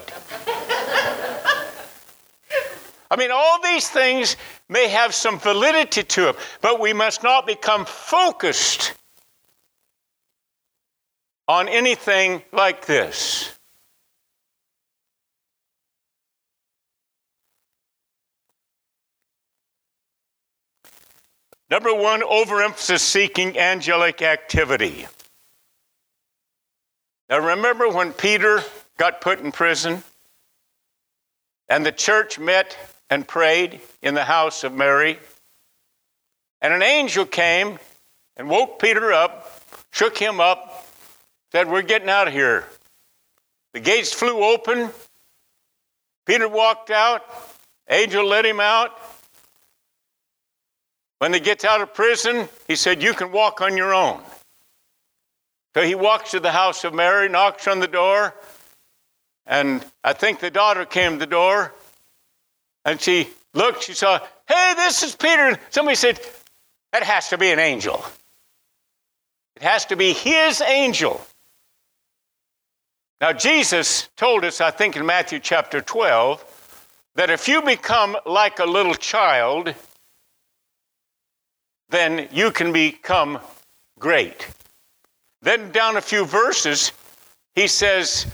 [3.13, 4.38] I mean, all these things
[4.69, 8.95] may have some validity to them, but we must not become focused
[11.47, 13.56] on anything like this.
[21.69, 25.06] Number one, overemphasis seeking angelic activity.
[27.30, 28.63] Now, remember when Peter
[28.97, 30.02] got put in prison
[31.69, 32.76] and the church met
[33.10, 35.20] and prayed in the house of Mary.
[36.62, 37.80] And an angel came
[38.38, 39.62] and woke Peter up,
[39.92, 40.88] shook him up,
[41.52, 42.66] said, We're getting out of here.
[43.74, 44.89] The gates flew open.
[46.26, 47.24] Peter walked out.
[47.89, 48.98] Angel let him out.
[51.20, 54.22] When he gets out of prison, he said, You can walk on your own.
[55.76, 58.36] So he walks to the house of Mary, knocks on the door,
[59.46, 61.74] and I think the daughter came to the door.
[62.86, 65.58] And she looked, she saw, hey, this is Peter.
[65.69, 66.19] Somebody said,
[66.91, 68.04] that has to be an angel.
[69.56, 71.26] It has to be his angel.
[73.22, 76.43] Now, Jesus told us, I think in Matthew chapter 12,
[77.15, 79.74] that if you become like a little child,
[81.89, 83.39] then you can become
[84.00, 84.48] great.
[85.41, 86.91] Then, down a few verses,
[87.56, 88.26] he says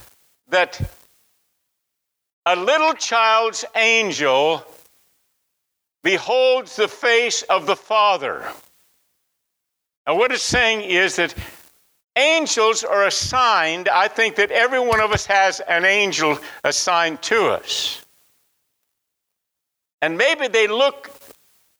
[0.48, 0.80] that
[2.46, 4.64] a little child's angel
[6.02, 8.44] beholds the face of the Father.
[10.06, 11.34] Now, what it's saying is that
[12.16, 13.88] angels are assigned.
[13.88, 18.04] I think that every one of us has an angel assigned to us.
[20.02, 21.10] And maybe they look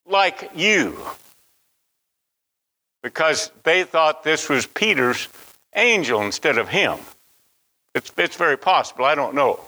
[0.06, 0.98] like you
[3.02, 5.28] because they thought this was Peter's
[5.74, 6.98] angel instead of him.
[7.94, 9.06] It's, it's very possible.
[9.06, 9.60] I don't know.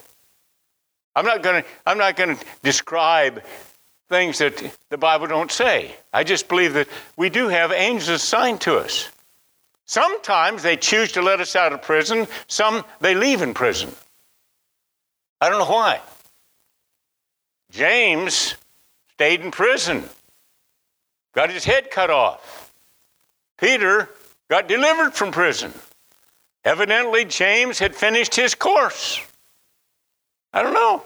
[1.14, 3.42] I'm not going to I'm not going to describe
[4.08, 5.94] things that the Bible don't say.
[6.12, 9.10] I just believe that we do have angels assigned to us.
[9.86, 13.90] Sometimes they choose to let us out of prison, some they leave in prison.
[15.40, 16.00] I don't know why.
[17.70, 18.54] James
[19.12, 20.04] stayed in prison,
[21.34, 22.72] got his head cut off.
[23.58, 24.08] Peter
[24.48, 25.72] got delivered from prison.
[26.64, 29.20] Evidently, James had finished his course.
[30.52, 31.02] I don't know.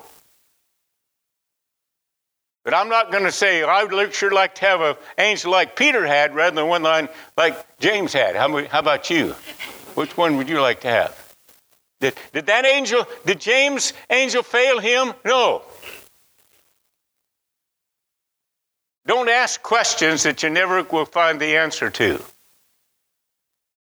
[2.65, 5.77] But I'm not going to say I would sure like to have an angel like
[5.77, 6.83] Peter had rather than one
[7.37, 8.35] like James had.
[8.35, 9.37] How, how about you?
[9.95, 11.35] Which one would you like to have?
[12.01, 15.15] Did, did that angel, did James' angel fail him?
[15.25, 15.63] No.
[19.07, 22.21] Don't ask questions that you never will find the answer to.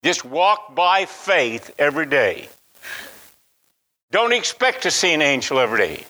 [0.04, 2.48] Just walk by faith every day.
[4.11, 6.07] Don't expect to see an angel every day.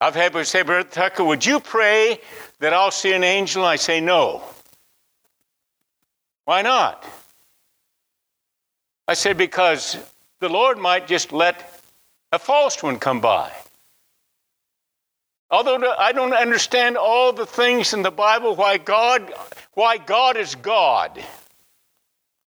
[0.00, 2.20] I've had people say, Brother Tucker, would you pray
[2.58, 3.64] that I'll see an angel?
[3.64, 4.42] I say, no.
[6.44, 7.04] Why not?
[9.06, 9.96] I said, because
[10.40, 11.80] the Lord might just let
[12.32, 13.52] a false one come by.
[15.52, 19.32] Although I don't understand all the things in the Bible why God,
[19.74, 21.22] why God is God.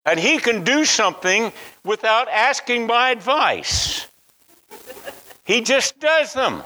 [0.05, 1.53] And he can do something
[1.84, 4.09] without asking my advice.
[5.44, 6.62] He just does them.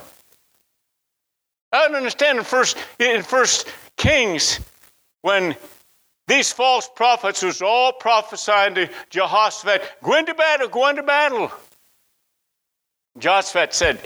[1.73, 4.61] I don't understand in first in First Kings
[5.23, 5.57] when
[6.27, 11.53] these false prophets was all prophesying to Jehoshaphat, go into battle, go into battle.
[13.19, 14.01] Jehoshaphat said,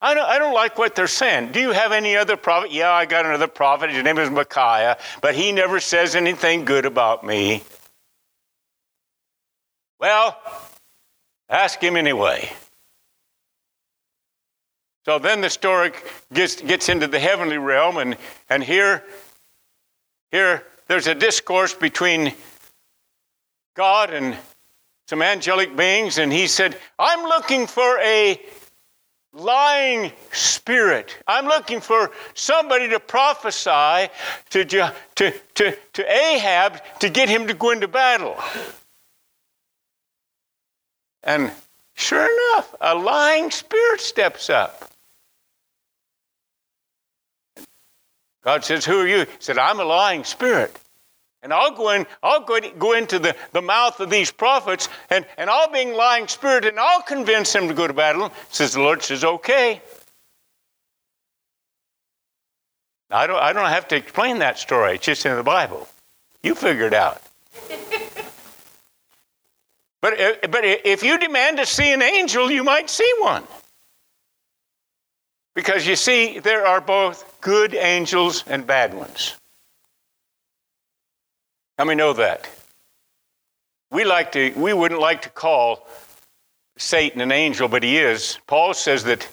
[0.00, 1.52] I don't, I don't like what they're saying.
[1.52, 2.72] Do you have any other prophet?
[2.72, 3.90] Yeah, I got another prophet.
[3.90, 7.62] His name is Micaiah, but he never says anything good about me.
[9.98, 10.40] Well,
[11.48, 12.48] ask him anyway.
[15.04, 15.92] So then the story
[16.32, 18.16] gets, gets into the heavenly realm, and,
[18.50, 19.02] and here,
[20.30, 22.34] here there's a discourse between
[23.74, 24.36] God and
[25.08, 28.40] some angelic beings, and he said, I'm looking for a
[29.32, 31.16] lying spirit.
[31.26, 34.12] I'm looking for somebody to prophesy
[34.50, 34.94] to, to,
[35.54, 38.36] to, to Ahab to get him to go into battle.
[41.28, 41.52] And
[41.92, 44.90] sure enough, a lying spirit steps up.
[48.42, 49.18] God says, Who are you?
[49.18, 50.74] He said, I'm a lying spirit.
[51.42, 55.26] And I'll go in, I'll go, go into the, the mouth of these prophets, and,
[55.36, 58.32] and I'll be a lying spirit, and I'll convince them to go to battle.
[58.48, 59.82] Says the Lord says, okay.
[63.10, 64.94] I don't, I don't have to explain that story.
[64.94, 65.88] It's just in the Bible.
[66.42, 67.20] You figure it out.
[70.00, 73.44] But, but if you demand to see an angel, you might see one.
[75.54, 79.34] Because you see, there are both good angels and bad ones.
[81.78, 82.48] How many know that?
[83.90, 85.88] We like to we wouldn't like to call
[86.76, 88.38] Satan an angel, but he is.
[88.46, 89.26] Paul says that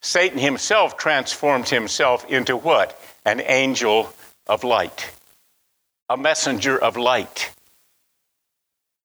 [0.00, 3.00] Satan himself transformed himself into what?
[3.24, 4.12] An angel
[4.46, 5.10] of light.
[6.08, 7.54] A messenger of light.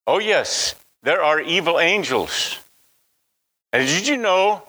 [0.07, 2.57] Oh yes, there are evil angels.
[3.71, 4.63] And did you know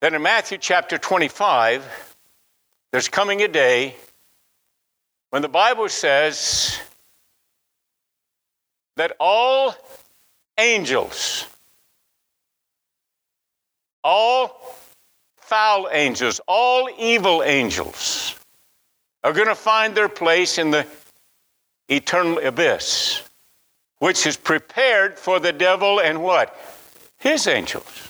[0.00, 2.16] that in Matthew chapter 25,
[2.92, 3.96] there's coming a day
[5.30, 6.78] when the Bible says
[8.96, 9.74] that all
[10.58, 11.46] angels,
[14.04, 14.76] all
[15.38, 18.34] foul angels, all evil angels
[19.24, 20.86] are going to find their place in the
[21.88, 23.22] eternal abyss,
[23.98, 26.56] which is prepared for the devil and what?
[27.18, 28.08] His angels.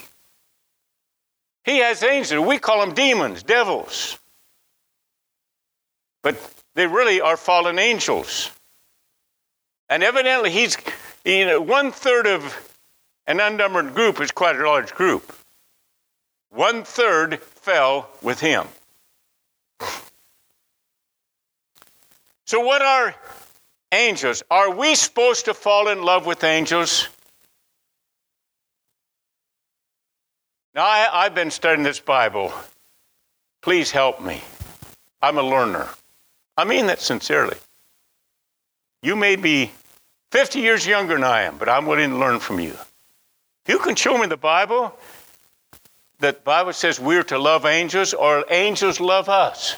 [1.65, 2.47] He has angels.
[2.47, 4.19] We call them demons, devils.
[6.23, 6.37] But
[6.75, 8.51] they really are fallen angels.
[9.89, 10.77] And evidently, he's
[11.25, 12.73] you know, one third of
[13.27, 15.33] an unnumbered group is quite a large group.
[16.51, 18.67] One third fell with him.
[22.45, 23.15] So, what are
[23.93, 24.43] angels?
[24.51, 27.09] Are we supposed to fall in love with angels?
[30.75, 32.53] Now, I, have been studying this Bible.
[33.61, 34.41] Please help me.
[35.21, 35.89] I'm a learner.
[36.57, 37.57] I mean that sincerely.
[39.03, 39.71] You may be
[40.31, 42.75] 50 years younger than I am, but I'm willing to learn from you.
[43.69, 44.97] You can show me the Bible
[46.21, 49.77] that Bible says we're to love angels or angels love us.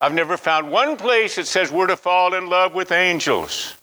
[0.00, 3.74] I've never found one place that says we're to fall in love with angels,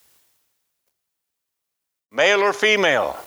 [2.12, 3.18] male or female.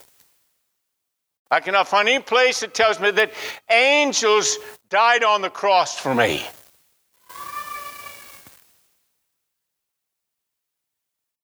[1.50, 3.32] I cannot find any place that tells me that
[3.70, 4.58] angels
[4.88, 6.44] died on the cross for me.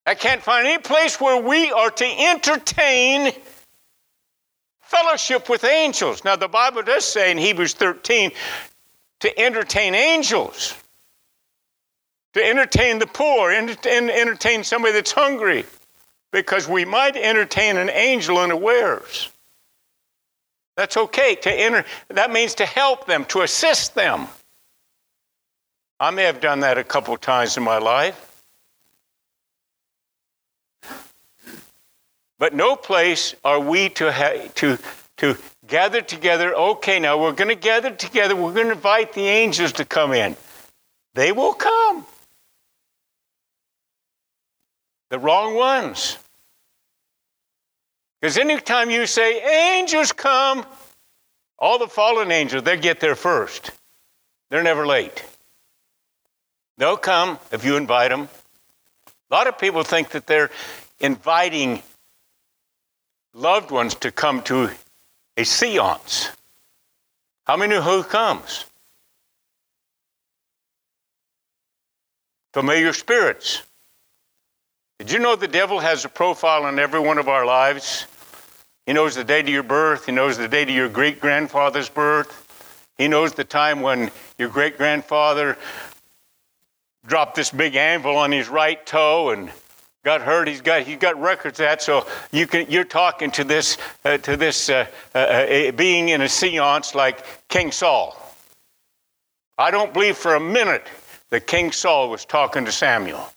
[0.05, 3.31] I can't find any place where we are to entertain
[4.81, 6.25] fellowship with angels.
[6.25, 8.31] Now, the Bible does say in Hebrews 13
[9.21, 10.75] to entertain angels.
[12.33, 15.65] To entertain the poor, entertain somebody that's hungry,
[16.31, 19.29] because we might entertain an angel unawares.
[20.75, 21.35] That's okay.
[21.35, 24.27] To enter, that means to help them, to assist them.
[25.99, 28.31] I may have done that a couple times in my life.
[32.39, 34.79] But no place are we to, ha- to,
[35.17, 36.53] to gather together.
[36.53, 38.35] Okay, now we're going to gather together.
[38.35, 40.35] We're going to invite the angels to come in.
[41.13, 42.05] They will come.
[45.13, 46.17] The wrong ones.
[48.19, 50.65] Because anytime you say, angels come,
[51.59, 53.69] all the fallen angels, they get there first.
[54.49, 55.23] They're never late.
[56.79, 58.27] They'll come if you invite them.
[59.29, 60.49] A lot of people think that they're
[60.99, 61.83] inviting
[63.35, 64.71] loved ones to come to
[65.37, 66.31] a seance.
[67.43, 68.65] How many who comes?
[72.51, 73.61] Familiar spirits.
[75.03, 78.05] Did you know the devil has a profile on every one of our lives?
[78.85, 81.89] He knows the date of your birth, he knows the date of your great grandfather's
[81.89, 85.57] birth, he knows the time when your great grandfather
[87.05, 89.51] dropped this big anvil on his right toe and
[90.05, 90.47] got hurt.
[90.47, 91.81] He's got he's got records of that.
[91.81, 96.21] So you can you're talking to this uh, to this uh, uh, uh being in
[96.21, 98.15] a seance like King Saul.
[99.57, 100.87] I don't believe for a minute
[101.29, 103.29] that King Saul was talking to Samuel.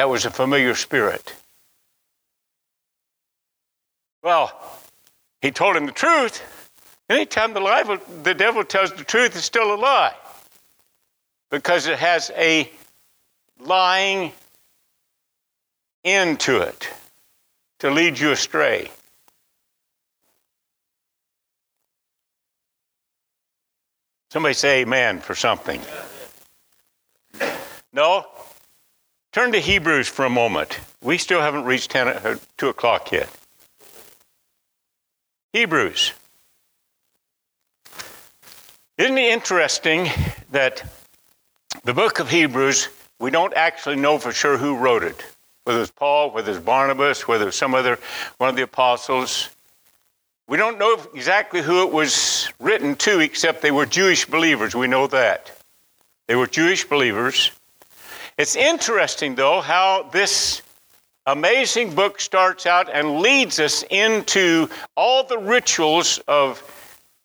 [0.00, 1.34] That was a familiar spirit.
[4.22, 4.50] Well,
[5.42, 6.42] he told him the truth.
[7.10, 7.82] Anytime the, lie,
[8.22, 10.14] the devil tells the truth, it's still a lie
[11.50, 12.70] because it has a
[13.58, 14.32] lying
[16.02, 16.88] into it
[17.80, 18.90] to lead you astray.
[24.30, 25.82] Somebody say amen for something.
[27.92, 28.24] No?
[29.32, 30.80] Turn to Hebrews for a moment.
[31.02, 33.28] We still haven't reached 10, uh, 2 o'clock yet.
[35.52, 36.12] Hebrews.
[38.98, 40.08] Isn't it interesting
[40.50, 40.84] that
[41.84, 45.24] the book of Hebrews, we don't actually know for sure who wrote it?
[45.64, 47.98] whether it's Paul, whether it's Barnabas, whether it's some other
[48.38, 49.50] one of the apostles.
[50.48, 54.74] We don't know exactly who it was written to, except they were Jewish believers.
[54.74, 55.52] We know that.
[56.26, 57.52] They were Jewish believers.
[58.40, 60.62] It's interesting, though, how this
[61.26, 66.62] amazing book starts out and leads us into all the rituals of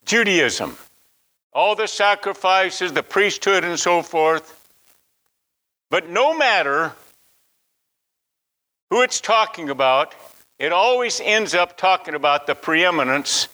[0.03, 0.75] Judaism,
[1.53, 4.67] all the sacrifices, the priesthood, and so forth.
[5.89, 6.91] But no matter
[8.89, 10.15] who it's talking about,
[10.59, 13.47] it always ends up talking about the preeminence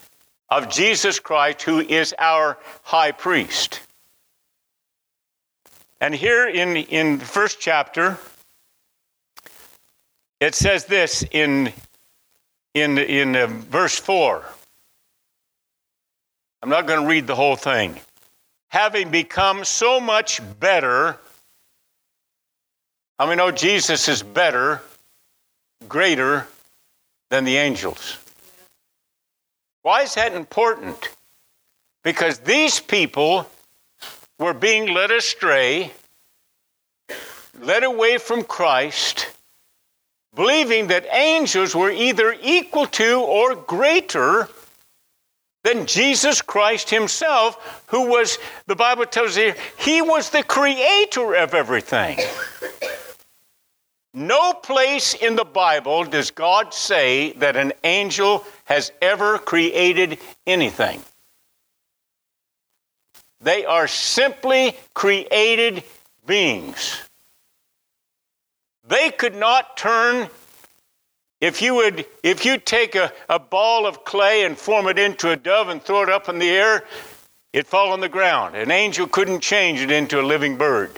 [0.49, 3.81] of Jesus Christ, who is our high priest.
[6.01, 8.17] And here in, in the first chapter,
[10.39, 11.71] it says this in,
[12.73, 14.43] in, in uh, verse 4.
[16.63, 17.99] I'm not going to read the whole thing.
[18.69, 21.19] Having become so much better,
[23.19, 24.81] I mean, know Jesus is better
[25.87, 26.47] greater
[27.29, 28.17] than the angels.
[29.83, 31.09] Why is that important?
[32.03, 33.47] Because these people
[34.41, 35.91] were being led astray,
[37.59, 39.27] led away from Christ,
[40.33, 44.49] believing that angels were either equal to or greater
[45.63, 51.53] than Jesus Christ Himself, who was, the Bible tells you, He was the creator of
[51.53, 52.17] everything.
[54.15, 60.17] No place in the Bible does God say that an angel has ever created
[60.47, 61.03] anything.
[63.41, 65.83] They are simply created
[66.25, 67.01] beings.
[68.87, 70.29] They could not turn
[71.39, 75.31] if you would if you take a, a ball of clay and form it into
[75.31, 76.83] a dove and throw it up in the air,
[77.51, 78.55] it'd fall on the ground.
[78.55, 80.91] An angel couldn't change it into a living bird.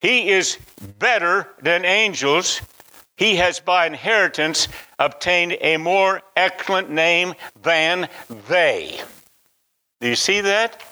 [0.00, 0.56] He is
[0.98, 2.62] better than angels.
[3.16, 4.68] He has by inheritance
[5.00, 8.08] obtained a more excellent name than
[8.48, 9.00] they.
[10.00, 10.82] Do you see that?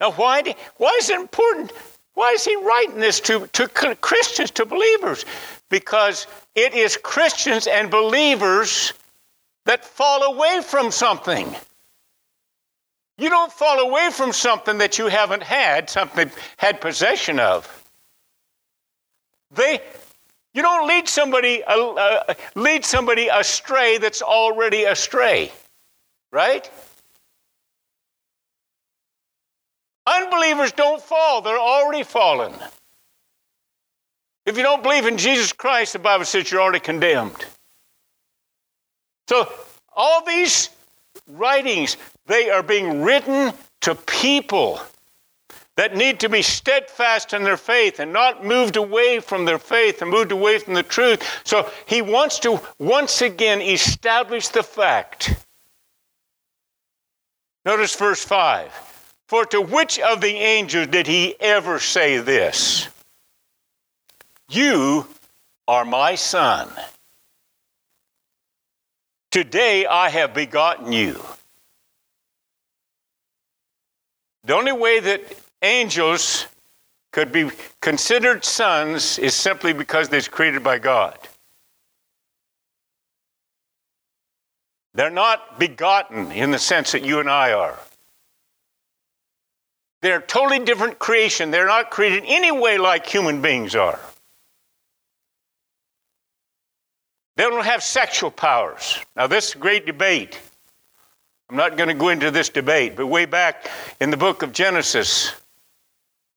[0.00, 1.72] Now, why, why is it important?
[2.14, 5.24] Why is he writing this to, to Christians, to believers?
[5.70, 8.92] Because it is Christians and believers
[9.64, 11.54] that fall away from something.
[13.16, 17.83] You don't fall away from something that you haven't had, something had possession of.
[20.54, 25.52] You don't lead somebody, uh, lead somebody astray that's already astray,
[26.32, 26.70] Right?
[30.06, 32.52] Unbelievers don't fall, they're already fallen.
[34.46, 37.44] If you don't believe in Jesus Christ, the Bible says you're already condemned.
[39.28, 39.50] So,
[39.96, 40.68] all these
[41.26, 41.96] writings,
[42.26, 44.80] they are being written to people
[45.76, 50.02] that need to be steadfast in their faith and not moved away from their faith
[50.02, 51.22] and moved away from the truth.
[51.44, 55.34] So he wants to once again establish the fact.
[57.64, 58.72] Notice verse 5.
[59.26, 62.88] For to which of the angels did he ever say this?
[64.48, 65.06] You
[65.66, 66.68] are my son.
[69.32, 71.20] Today I have begotten you.
[74.44, 75.22] The only way that
[75.64, 76.46] angels
[77.12, 77.50] could be
[77.80, 81.18] considered sons is simply because they're created by God.
[84.94, 87.78] They're not begotten in the sense that you and I are.
[90.02, 91.50] They're totally different creation.
[91.50, 93.98] They're not created any way like human beings are.
[97.36, 98.98] They don't have sexual powers.
[99.16, 100.38] Now, this great debate.
[101.48, 103.68] I'm not going to go into this debate, but way back
[104.00, 105.32] in the book of Genesis,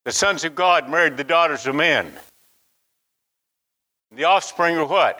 [0.07, 2.09] the sons of God married the daughters of men.
[4.15, 5.19] The offspring are what?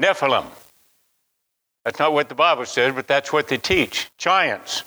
[0.00, 0.46] Nephilim.
[1.84, 4.08] That's not what the Bible says, but that's what they teach.
[4.16, 4.82] Giants.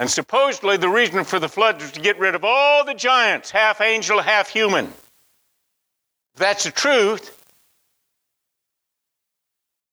[0.00, 3.52] And supposedly the reason for the flood was to get rid of all the giants,
[3.52, 4.86] half angel, half human.
[4.86, 7.46] If that's the truth,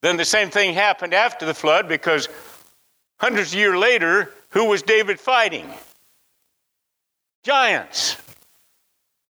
[0.02, 2.30] then the same thing happened after the flood because
[3.20, 5.72] hundreds of years later, who was David fighting?
[7.44, 8.18] Giants.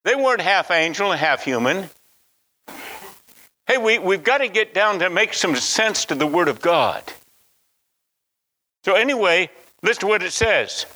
[0.05, 1.89] They weren't half angel and half human.
[3.67, 6.61] Hey, we, we've got to get down to make some sense to the Word of
[6.61, 7.03] God.
[8.85, 9.51] So, anyway,
[9.83, 10.87] listen to what it says.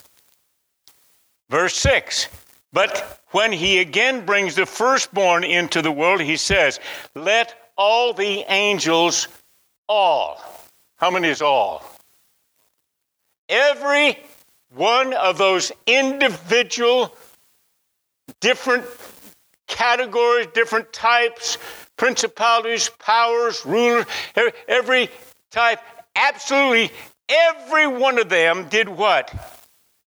[1.48, 2.28] Verse 6
[2.72, 6.78] But when he again brings the firstborn into the world, he says,
[7.16, 9.26] Let all the angels,
[9.88, 10.40] all.
[10.96, 11.84] How many is all?
[13.48, 14.16] Every
[14.74, 17.14] one of those individual,
[18.40, 18.84] different
[19.66, 21.58] categories, different types,
[21.96, 24.06] principalities, powers, rulers,
[24.68, 25.08] every
[25.50, 25.80] type,
[26.16, 26.90] absolutely
[27.28, 29.32] every one of them did what?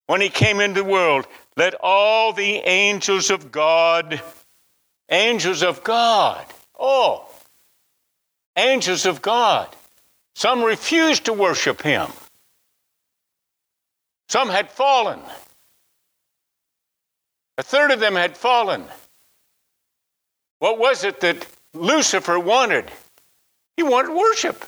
[0.06, 4.20] When he came into the world, let all the angels of God,
[5.10, 6.44] angels of God,
[6.78, 7.26] oh,
[8.56, 9.74] angels of God.
[10.34, 12.10] Some refused to worship him.
[14.28, 15.20] Some had fallen.
[17.58, 18.84] A third of them had fallen.
[20.58, 22.90] What was it that Lucifer wanted?
[23.76, 24.64] He wanted worship.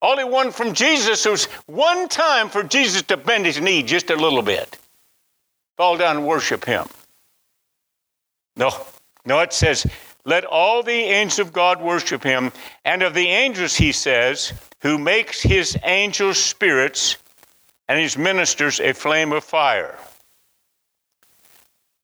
[0.00, 4.10] All he wanted from Jesus was one time for Jesus to bend his knee just
[4.10, 4.78] a little bit,
[5.76, 6.86] fall down and worship him.
[8.56, 8.70] No,
[9.24, 9.86] no, it says,
[10.24, 12.52] let all the angels of God worship him.
[12.84, 17.16] And of the angels, he says, who makes his angels spirits
[17.88, 19.98] and his ministers a flame of fire.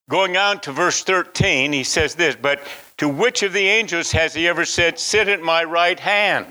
[0.09, 2.61] Going on to verse 13, he says this But
[2.99, 6.47] to which of the angels has he ever said, Sit at my right hand?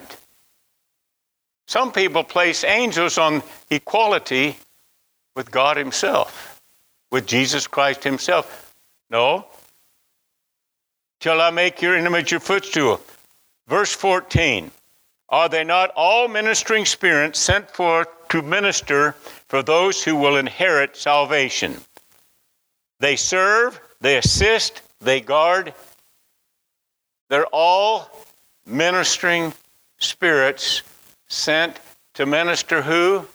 [1.68, 4.58] Some people place angels on equality
[5.36, 6.62] with God Himself,
[7.12, 8.76] with Jesus Christ Himself.
[9.10, 9.46] No.
[11.20, 13.00] Till I make your image your footstool.
[13.68, 14.72] Verse 14
[15.34, 19.14] Are they not all ministering spirits sent forth to minister
[19.48, 21.76] for those who will inherit salvation.
[23.00, 25.74] They serve, they assist, they guard.
[27.30, 28.12] They're all
[28.68, 29.54] ministering
[29.98, 30.84] spirits
[31.30, 31.80] sent
[32.14, 33.26] to minister who?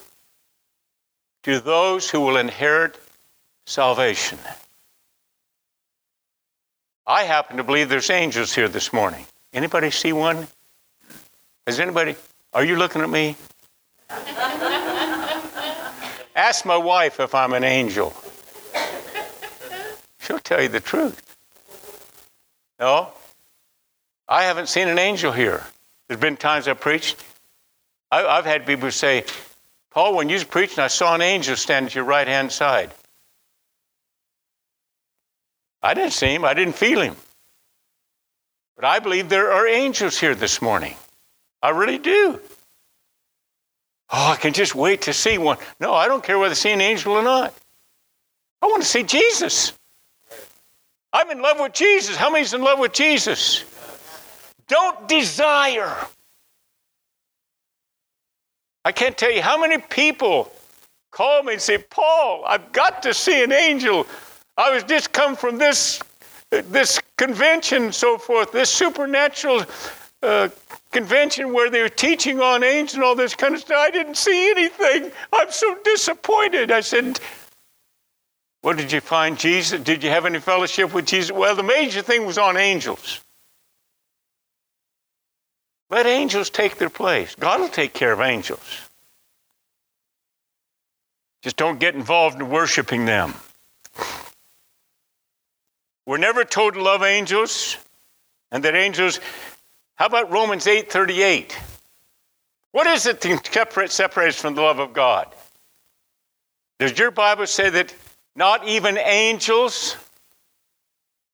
[1.43, 2.97] To those who will inherit
[3.67, 4.39] salvation.
[7.09, 9.27] I happen to believe there's angels here this morning.
[9.53, 10.47] Anybody see one?
[11.69, 12.17] Has anybody?
[12.55, 13.37] Are you looking at me?
[16.35, 18.15] Ask my wife if I'm an angel.
[20.21, 21.37] She'll tell you the truth.
[22.81, 23.13] No,
[24.27, 25.63] I haven't seen an angel here.
[26.09, 27.23] There's been times I've preached.
[28.11, 29.27] I've had people say,
[29.91, 32.95] Paul, when you was preaching, I saw an angel stand at your right hand side.
[35.83, 37.17] I didn't see him, I didn't feel him.
[38.75, 40.97] But I believe there are angels here this morning.
[41.63, 42.41] I really do.
[44.11, 45.59] Oh, I can just wait to see one.
[45.81, 47.55] No, I don't care whether I see an angel or not.
[48.63, 49.73] I want to see Jesus.
[51.13, 52.17] I'm in love with Jesus.
[52.17, 53.65] How many's in love with Jesus?
[54.67, 55.95] Don't desire.
[58.85, 60.51] I can't tell you how many people
[61.11, 64.07] call me and say, Paul, I've got to see an angel.
[64.57, 66.01] I was just come from this,
[66.51, 69.65] this convention and so forth, this supernatural
[70.23, 70.49] uh,
[70.91, 73.77] convention where they were teaching on angels and all this kind of stuff.
[73.79, 75.11] I didn't see anything.
[75.33, 76.71] I'm so disappointed.
[76.71, 77.21] I said,
[78.63, 79.81] What did you find Jesus?
[79.81, 81.33] Did you have any fellowship with Jesus?
[81.33, 83.21] Well, the major thing was on angels.
[85.91, 87.35] Let angels take their place.
[87.35, 88.61] God will take care of angels.
[91.43, 93.35] Just don't get involved in worshiping them.
[96.05, 97.77] We're never told to love angels
[98.51, 99.21] and that angels
[99.99, 101.59] how about Romans 8:38?
[102.71, 105.35] What is it that separates from the love of God?
[106.79, 107.93] Does your Bible say that
[108.37, 109.97] not even angels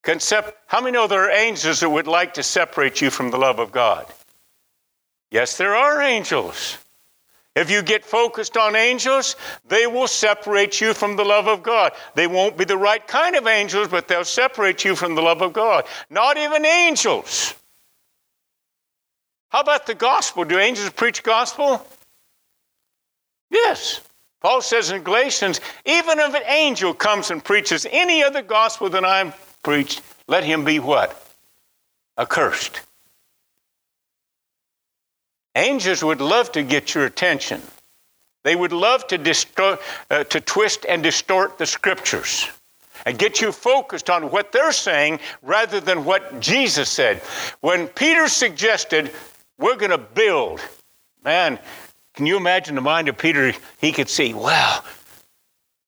[0.02, 3.30] can sep- How many know there are angels that would like to separate you from
[3.30, 4.06] the love of God?
[5.30, 6.78] Yes, there are angels.
[7.54, 9.36] If you get focused on angels,
[9.68, 11.92] they will separate you from the love of God.
[12.14, 15.42] They won't be the right kind of angels, but they'll separate you from the love
[15.42, 15.84] of God.
[16.08, 17.54] Not even angels.
[19.55, 20.44] How about the gospel?
[20.44, 21.86] Do angels preach gospel?
[23.52, 24.00] Yes.
[24.40, 29.05] Paul says in Galatians, even if an angel comes and preaches any other gospel than
[29.05, 29.32] I'm
[29.62, 31.24] preached, let him be what?
[32.18, 32.80] Accursed.
[35.55, 37.62] Angels would love to get your attention.
[38.42, 39.80] They would love to, distort,
[40.11, 42.48] uh, to twist and distort the scriptures
[43.07, 47.18] and get you focused on what they're saying rather than what Jesus said.
[47.61, 49.12] When Peter suggested,
[49.59, 50.61] we're going to build,
[51.24, 51.59] man,
[52.14, 53.52] can you imagine the mind of Peter?
[53.78, 54.82] He could see, wow,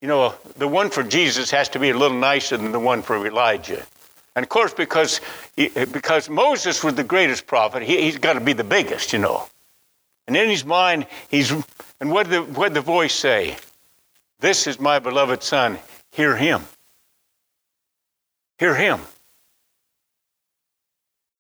[0.00, 3.02] you know, the one for Jesus has to be a little nicer than the one
[3.02, 3.84] for Elijah.
[4.34, 5.20] And of course, because,
[5.56, 9.48] because Moses was the greatest prophet, he, has got to be the biggest, you know.
[10.26, 11.50] And in his mind, he's,
[12.00, 13.56] and what did, the, what did the voice say?
[14.40, 15.78] This is my beloved son,
[16.10, 16.62] hear him.
[18.58, 19.00] Hear him.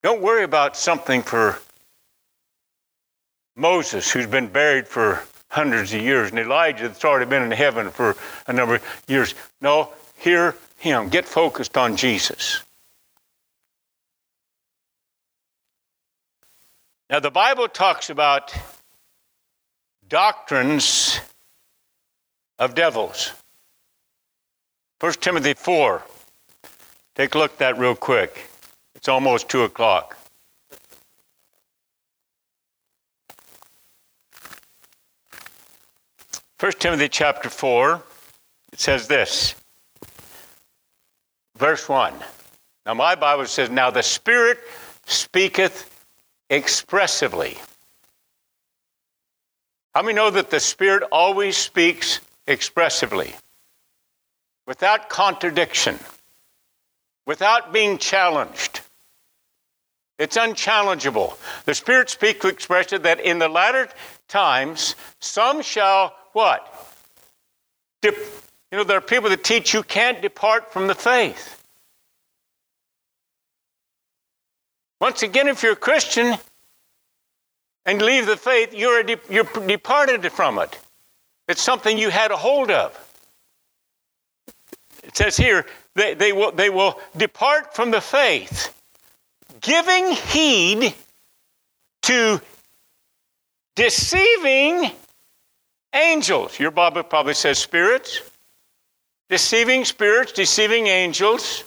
[0.02, 1.58] Don't worry about something for
[3.56, 7.90] Moses, who's been buried for hundreds of years, and Elijah that's already been in heaven
[7.90, 8.14] for
[8.46, 9.34] a number of years.
[9.60, 11.08] No, hear him.
[11.08, 12.62] Get focused on Jesus.
[17.08, 18.52] Now, the Bible talks about
[20.08, 21.20] doctrines
[22.58, 23.32] of devils.
[25.00, 26.02] 1 Timothy 4.
[27.14, 28.50] Take a look at that real quick.
[28.94, 30.16] It's almost 2 o'clock.
[36.58, 38.02] 1 Timothy chapter 4,
[38.72, 39.54] it says this.
[41.58, 42.14] Verse 1.
[42.86, 44.58] Now, my Bible says, Now the Spirit
[45.04, 45.90] speaketh
[46.48, 47.58] expressively.
[49.94, 53.34] How many know that the Spirit always speaks expressively?
[54.66, 55.98] Without contradiction,
[57.26, 58.80] without being challenged.
[60.18, 61.36] It's unchallengeable.
[61.66, 63.88] The Spirit speaks expressively that in the latter
[64.28, 66.70] times some shall what?
[68.02, 68.12] you
[68.70, 71.62] know, there are people that teach you can't depart from the faith.
[75.00, 76.36] Once again, if you're a Christian
[77.86, 80.78] and leave the faith, you're, de- you're departed from it.
[81.48, 82.92] It's something you had a hold of.
[85.04, 85.64] It says here,
[85.94, 88.74] they, they, will, they will depart from the faith,
[89.62, 90.94] giving heed
[92.02, 92.42] to
[93.74, 94.90] deceiving
[95.96, 96.58] angels.
[96.60, 98.20] Your Bible probably says spirits.
[99.28, 101.64] Deceiving spirits, deceiving angels.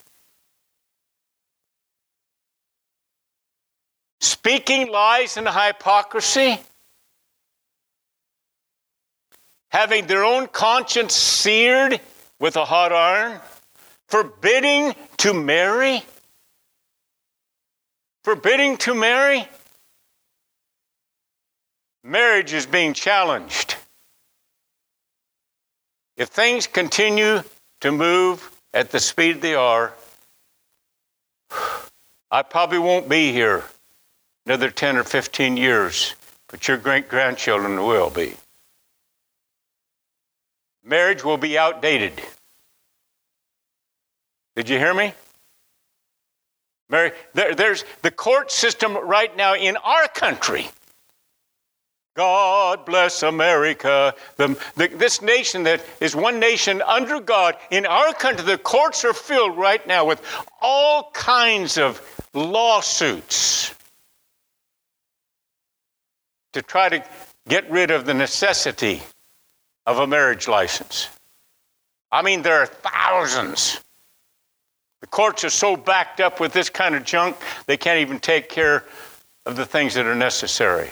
[4.21, 6.59] Speaking lies and hypocrisy.
[9.71, 11.99] Having their own conscience seared
[12.39, 13.39] with a hot iron.
[14.07, 16.01] Forbidding to marry.
[18.23, 19.47] Forbidding to marry.
[22.03, 23.75] Marriage is being challenged.
[26.19, 27.43] If things continue
[27.79, 29.93] to move at the speed they are,
[32.29, 33.63] I probably won't be here
[34.45, 36.15] another 10 or 15 years,
[36.49, 38.35] but your great grandchildren will be.
[40.83, 42.21] Marriage will be outdated.
[44.57, 45.13] Did you hear me?
[46.89, 50.69] Mary, there, there's the court system right now in our country
[52.19, 54.13] God bless America.
[54.35, 57.55] The, the, this nation that is one nation under God.
[57.71, 60.21] In our country, the courts are filled right now with
[60.61, 62.01] all kinds of
[62.33, 63.73] lawsuits
[66.51, 67.01] to try to
[67.47, 69.01] get rid of the necessity
[69.85, 71.07] of a marriage license.
[72.11, 73.79] I mean, there are thousands.
[74.99, 78.49] The courts are so backed up with this kind of junk, they can't even take
[78.49, 78.83] care
[79.45, 80.89] of the things that are necessary.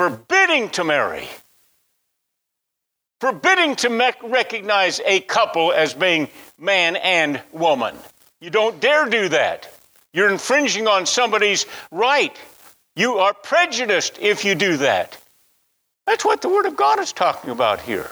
[0.00, 1.28] Forbidding to marry,
[3.20, 7.94] forbidding to recognize a couple as being man and woman.
[8.40, 9.70] You don't dare do that.
[10.14, 12.34] You're infringing on somebody's right.
[12.96, 15.18] You are prejudiced if you do that.
[16.06, 18.08] That's what the Word of God is talking about here.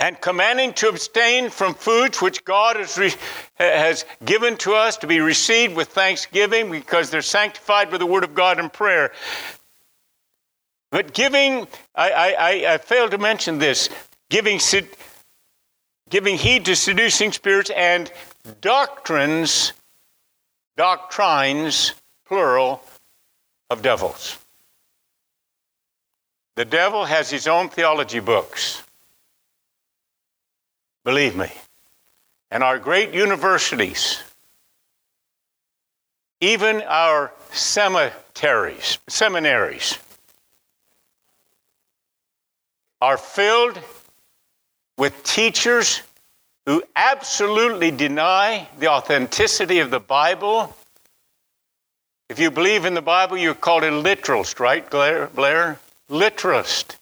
[0.00, 3.14] And commanding to abstain from foods which God has, re-
[3.56, 8.24] has given to us to be received with thanksgiving because they're sanctified by the word
[8.24, 9.12] of God and prayer.
[10.90, 13.90] But giving, I, I, I failed to mention this,
[14.30, 14.58] giving,
[16.08, 18.10] giving heed to seducing spirits and
[18.62, 19.74] doctrines,
[20.78, 21.92] doctrines,
[22.26, 22.82] plural,
[23.68, 24.38] of devils.
[26.56, 28.82] The devil has his own theology books.
[31.10, 31.50] Believe me.
[32.52, 34.22] And our great universities,
[36.40, 39.98] even our cemeteries, seminaries,
[43.00, 43.76] are filled
[44.98, 46.00] with teachers
[46.64, 50.76] who absolutely deny the authenticity of the Bible.
[52.28, 55.80] If you believe in the Bible, you're called a literalist, right, Blair?
[56.08, 56.99] Literalist.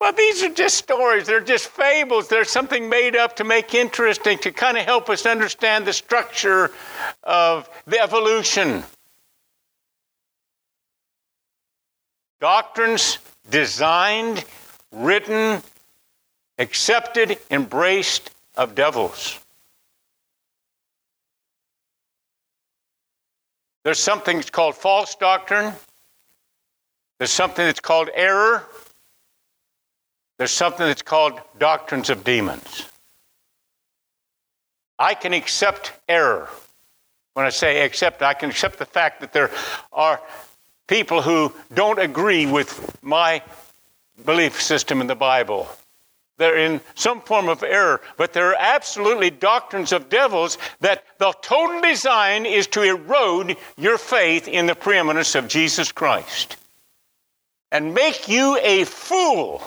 [0.00, 1.26] Well, these are just stories.
[1.26, 2.28] They're just fables.
[2.28, 6.70] They're something made up to make interesting, to kind of help us understand the structure
[7.24, 8.84] of the evolution.
[12.40, 13.18] Doctrines
[13.50, 14.44] designed,
[14.92, 15.62] written,
[16.58, 19.40] accepted, embraced of devils.
[23.84, 25.72] There's something that's called false doctrine.
[27.18, 28.64] There's something that's called error.
[30.38, 32.84] There's something that's called doctrines of demons.
[34.98, 36.48] I can accept error.
[37.34, 39.50] When I say accept, I can accept the fact that there
[39.92, 40.20] are
[40.86, 43.42] people who don't agree with my
[44.24, 45.68] belief system in the Bible.
[46.36, 51.32] They're in some form of error, but there are absolutely doctrines of devils that the
[51.42, 56.56] total design is to erode your faith in the preeminence of Jesus Christ
[57.72, 59.62] and make you a fool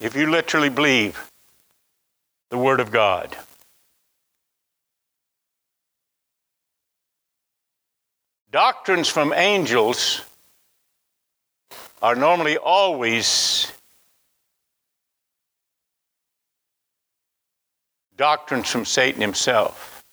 [0.00, 1.30] if you literally believe
[2.50, 3.36] the Word of God.
[8.50, 10.20] Doctrines from angels
[12.00, 13.72] are normally always
[18.16, 20.04] doctrines from Satan himself.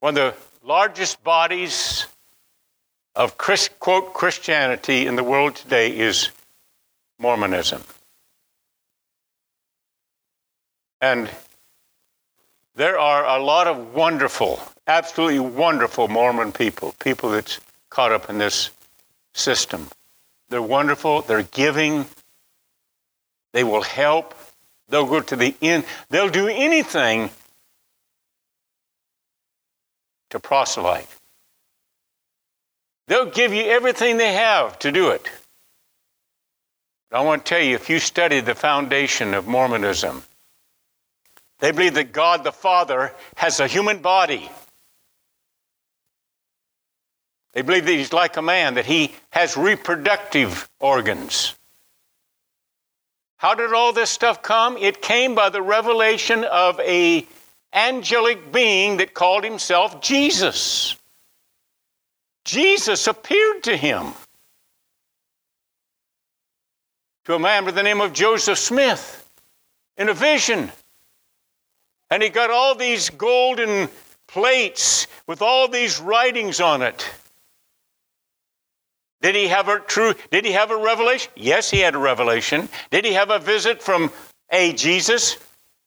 [0.00, 2.06] One of the largest bodies
[3.16, 6.30] of quote Christianity in the world today is
[7.20, 7.82] Mormonism.
[11.00, 11.30] And
[12.74, 17.60] there are a lot of wonderful, absolutely wonderful Mormon people, people that's
[17.90, 18.70] caught up in this
[19.34, 19.88] system.
[20.48, 22.06] They're wonderful, they're giving,
[23.52, 24.34] they will help,
[24.88, 27.30] they'll go to the end, they'll do anything
[30.30, 31.06] to proselyte.
[33.08, 35.28] They'll give you everything they have to do it.
[37.12, 40.22] I want to tell you if you study the foundation of Mormonism,
[41.58, 44.48] they believe that God the Father has a human body.
[47.52, 51.54] They believe that he's like a man, that he has reproductive organs.
[53.38, 54.76] How did all this stuff come?
[54.76, 57.26] It came by the revelation of a
[57.72, 60.96] angelic being that called himself Jesus.
[62.44, 64.12] Jesus appeared to him
[67.30, 69.28] to a man by the name of Joseph Smith
[69.96, 70.72] in a vision.
[72.10, 73.88] And he got all these golden
[74.26, 77.08] plates with all these writings on it.
[79.22, 81.30] Did he have a true did he have a revelation?
[81.36, 82.68] Yes, he had a revelation.
[82.90, 84.10] Did he have a visit from
[84.50, 85.36] a Jesus?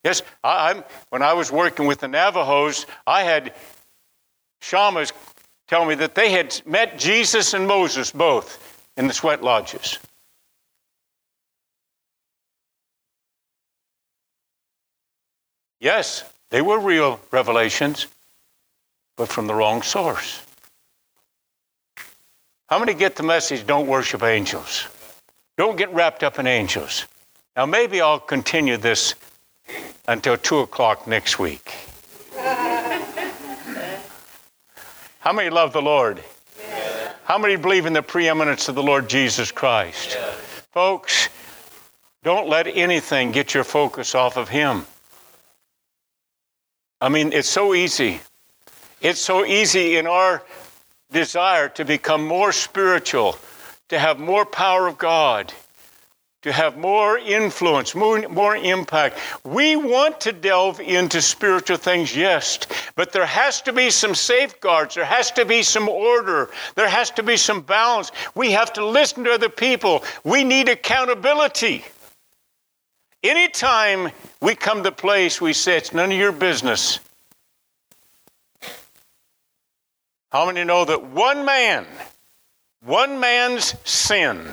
[0.02, 3.52] Yes, I, when I was working with the Navajos, I had
[4.62, 5.12] shamans
[5.68, 9.98] tell me that they had met Jesus and Moses both in the sweat lodges.
[15.84, 18.06] Yes, they were real revelations,
[19.18, 20.40] but from the wrong source.
[22.68, 24.88] How many get the message don't worship angels?
[25.58, 27.04] Don't get wrapped up in angels.
[27.54, 29.14] Now, maybe I'll continue this
[30.08, 31.70] until 2 o'clock next week.
[35.18, 36.24] How many love the Lord?
[37.24, 40.12] How many believe in the preeminence of the Lord Jesus Christ?
[40.14, 40.34] Yes.
[40.72, 41.28] Folks,
[42.22, 44.86] don't let anything get your focus off of Him.
[47.04, 48.18] I mean, it's so easy.
[49.02, 50.42] It's so easy in our
[51.12, 53.36] desire to become more spiritual,
[53.90, 55.52] to have more power of God,
[56.40, 59.18] to have more influence, more, more impact.
[59.44, 62.60] We want to delve into spiritual things, yes,
[62.96, 64.94] but there has to be some safeguards.
[64.94, 66.48] There has to be some order.
[66.74, 68.12] There has to be some balance.
[68.34, 70.04] We have to listen to other people.
[70.24, 71.84] We need accountability.
[73.24, 77.00] Anytime we come to place we say it's none of your business,
[80.34, 81.86] How many know that one man,
[82.84, 84.52] one man's sin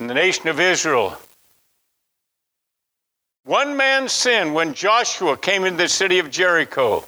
[0.00, 1.14] in the nation of Israel,
[3.44, 7.04] one man's sin when Joshua came into the city of Jericho,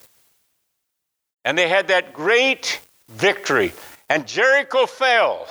[1.47, 3.73] and they had that great victory,
[4.11, 5.49] and Jericho fell.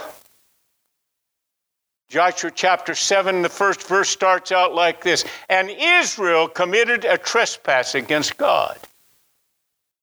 [2.09, 7.93] Joshua chapter 7, the first verse starts out like this And Israel committed a trespass
[7.93, 8.77] against God.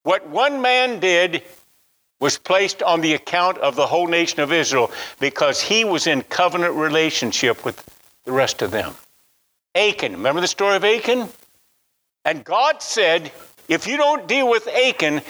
[0.04, 1.42] What one man did
[2.20, 6.22] was placed on the account of the whole nation of Israel because he was in
[6.22, 7.84] covenant relationship with
[8.24, 8.94] the rest of them.
[9.74, 11.28] Achan, remember the story of Achan?
[12.24, 13.32] And God said,
[13.68, 15.22] If you don't deal with Achan,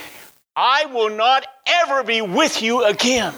[0.55, 3.33] I will not ever be with you again.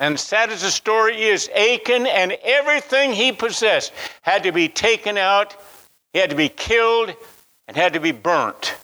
[0.00, 3.92] And sad as the story is, Achan and everything he possessed
[4.22, 5.54] had to be taken out,
[6.14, 7.14] he had to be killed,
[7.68, 8.74] and had to be burnt.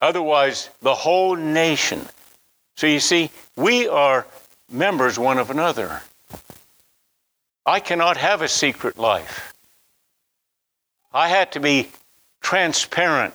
[0.00, 2.06] Otherwise, the whole nation.
[2.76, 4.26] So you see, we are
[4.70, 6.02] members one of another.
[7.66, 9.52] I cannot have a secret life.
[11.12, 11.90] I had to be
[12.40, 13.34] transparent.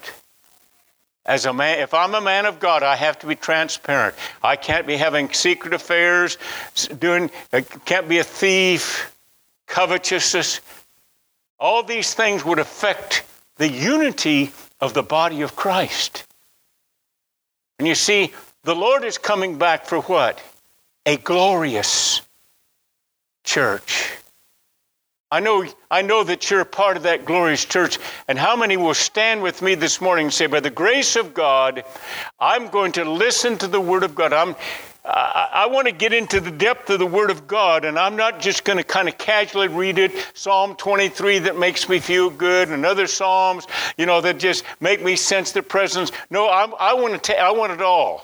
[1.27, 4.15] As a man, if I'm a man of God, I have to be transparent.
[4.41, 6.37] I can't be having secret affairs,
[6.99, 9.13] doing, I can't be a thief,
[9.67, 10.61] covetousness,
[11.59, 13.23] all these things would affect
[13.57, 16.25] the unity of the body of Christ.
[17.79, 20.41] And you see, the Lord is coming back for what?
[21.05, 22.21] A glorious
[23.43, 24.17] church.
[25.29, 27.99] I know, I know that you're a part of that glorious church.
[28.29, 31.33] And how many will stand with me this morning and say, By the grace of
[31.33, 31.83] God,
[32.39, 34.31] I'm going to listen to the Word of God.
[34.31, 34.55] I'm,
[35.03, 38.15] I, I want to get into the depth of the Word of God, and I'm
[38.15, 40.13] not just going to kind of casually read it.
[40.33, 43.67] Psalm 23 that makes me feel good, and other Psalms,
[43.97, 46.09] you know, that just make me sense the presence.
[46.29, 48.23] No, I'm, I, want to ta- I want it all.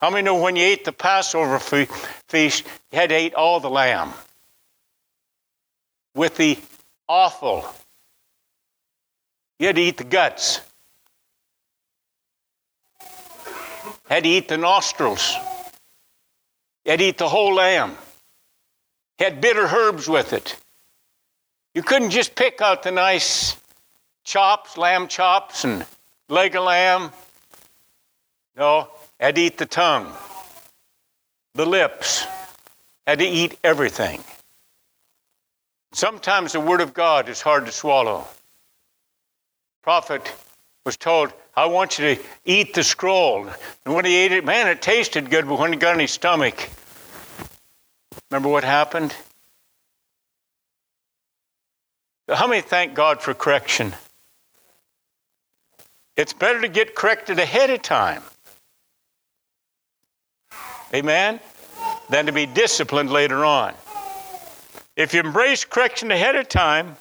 [0.00, 3.68] How many know when you ate the Passover feast, you had to eat all the
[3.68, 4.12] lamb
[6.14, 6.58] with the
[7.08, 7.64] offal?
[9.58, 10.60] You had to eat the guts.
[14.10, 15.34] had to eat the nostrils,
[16.84, 17.96] had to eat the whole lamb,
[19.20, 20.56] had bitter herbs with it.
[21.74, 23.56] You couldn't just pick out the nice
[24.24, 25.86] chops, lamb chops, and
[26.28, 27.12] leg of lamb.
[28.56, 28.88] No,
[29.20, 30.12] had to eat the tongue,
[31.54, 32.26] the lips,
[33.06, 34.24] had to eat everything.
[35.92, 38.26] Sometimes the Word of God is hard to swallow.
[39.82, 40.32] Prophet
[40.84, 43.48] was told, I want you to eat the scroll.
[43.84, 46.10] And when he ate it, man, it tasted good, but when it got in his
[46.10, 46.68] stomach,
[48.30, 49.14] remember what happened?
[52.28, 53.92] How many thank God for correction?
[56.16, 58.22] It's better to get corrected ahead of time.
[60.94, 61.40] Amen?
[62.08, 63.74] Than to be disciplined later on.
[65.00, 66.94] If you embrace correction ahead of time,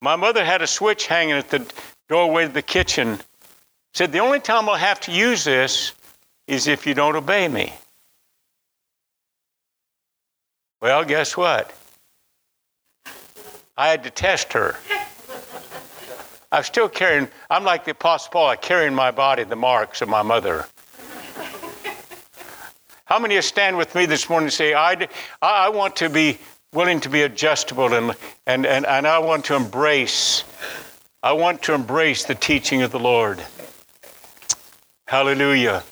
[0.00, 1.64] my mother had a switch hanging at the
[2.08, 3.20] doorway to the kitchen
[3.94, 5.92] said, The only time I'll have to use this
[6.48, 7.72] is if you don't obey me.
[10.80, 11.72] Well, guess what?
[13.76, 14.74] I had to test her.
[16.50, 20.02] I'm still carrying, I'm like the Apostle Paul, I carry in my body the marks
[20.02, 20.66] of my mother.
[23.04, 25.08] How many of you stand with me this morning and say, I,
[25.40, 26.38] I want to be
[26.72, 28.14] willing to be adjustable and,
[28.46, 30.44] and, and, and I want to embrace,
[31.22, 33.42] I want to embrace the teaching of the Lord.
[35.06, 35.82] Hallelujah.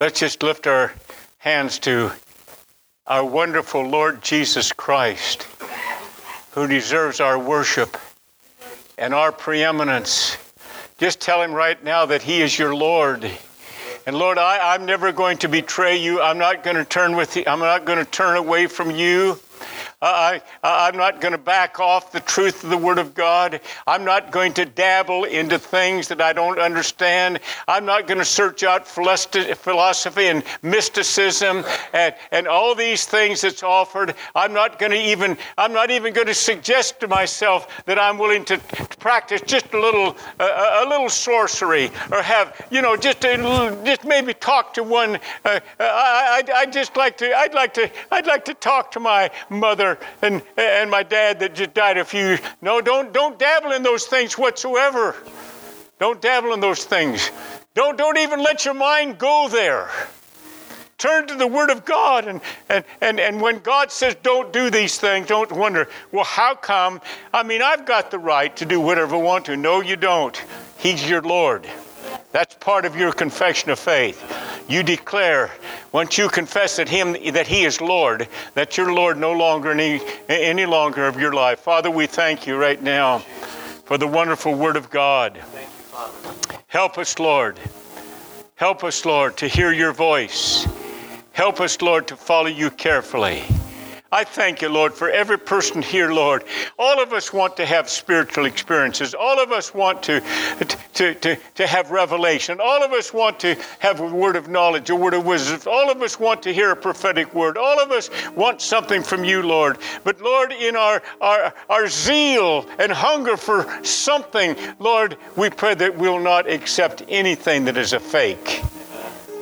[0.00, 0.92] Let's just lift our
[1.38, 2.10] hands to
[3.06, 5.46] our wonderful Lord Jesus Christ,
[6.52, 7.96] who deserves our worship
[8.98, 10.36] and our preeminence.
[10.98, 13.30] Just tell him right now that he is your Lord.
[14.08, 16.22] And Lord, I, am never going to betray you.
[16.22, 17.44] I'm not going to turn with you.
[17.46, 19.38] I'm not going to turn away from you.
[20.00, 23.60] I, I, I'm not going to back off the truth of the Word of God.
[23.84, 27.40] I'm not going to dabble into things that I don't understand.
[27.66, 33.64] I'm not going to search out philosophy and mysticism and, and all these things that's
[33.64, 34.14] offered.
[34.36, 38.18] I'm not going to even, I'm not even going to suggest to myself that I'm
[38.18, 38.58] willing to
[39.00, 43.36] practice just a little, uh, a little sorcery or have, you know, just, a,
[43.84, 45.16] just maybe talk to one.
[45.44, 49.00] Uh, I, I, I'd just like to, I'd like to, I'd like to talk to
[49.00, 49.28] my
[50.22, 52.40] and, and my dad that just died a few years.
[52.60, 55.14] No, don't, don't dabble in those things whatsoever.
[56.00, 57.30] Don't dabble in those things.
[57.74, 59.88] Don't, don't even let your mind go there.
[60.98, 62.26] Turn to the Word of God.
[62.26, 66.56] And, and, and, and when God says don't do these things, don't wonder, well, how
[66.56, 67.00] come?
[67.32, 69.56] I mean, I've got the right to do whatever I want to.
[69.56, 70.40] No, you don't.
[70.78, 71.68] He's your Lord.
[72.32, 74.22] That's part of your confession of faith.
[74.68, 75.50] You declare,
[75.92, 80.00] once you confess that Him that He is Lord, that you're Lord no longer any,
[80.28, 81.60] any longer of your life.
[81.60, 83.20] Father, we thank you right now
[83.84, 85.40] for the wonderful Word of God.
[86.66, 87.58] Help us, Lord.
[88.56, 90.66] Help us, Lord, to hear your voice.
[91.32, 93.44] Help us, Lord, to follow you carefully.
[94.10, 96.44] I thank you, Lord, for every person here, Lord.
[96.78, 99.14] All of us want to have spiritual experiences.
[99.14, 100.22] All of us want to,
[100.94, 102.58] to, to, to have revelation.
[102.58, 105.60] All of us want to have a word of knowledge, a word of wisdom.
[105.70, 107.58] All of us want to hear a prophetic word.
[107.58, 109.76] All of us want something from you, Lord.
[110.04, 115.98] But, Lord, in our, our, our zeal and hunger for something, Lord, we pray that
[115.98, 118.62] we'll not accept anything that is a fake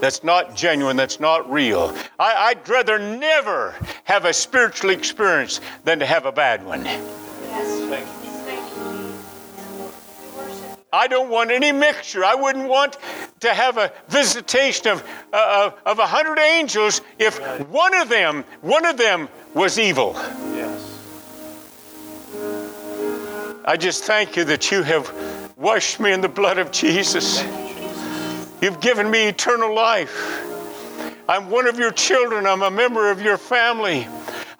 [0.01, 1.97] that's not genuine, that's not real.
[2.19, 3.75] I, would rather never
[4.05, 6.85] have a spiritual experience than to have a bad one.
[6.85, 7.07] Yes.
[10.97, 12.25] I don't want any mixture.
[12.25, 12.97] I wouldn't want
[13.41, 17.39] to have a visitation of, uh, of a hundred angels if
[17.69, 20.13] one of them, one of them was evil.
[20.55, 20.93] Yes.
[23.67, 25.13] I just thank you that you have
[25.57, 27.43] washed me in the blood of Jesus.
[28.61, 30.43] You've given me eternal life.
[31.29, 32.47] I'm one of your children.
[32.47, 34.07] I'm a member of your family.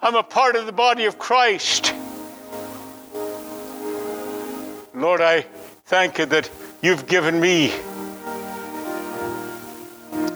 [0.01, 1.93] I'm a part of the body of Christ.
[4.93, 5.45] Lord, I
[5.85, 6.49] thank you that
[6.81, 7.73] you've given me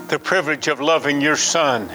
[0.07, 1.89] the privilege of loving your Son,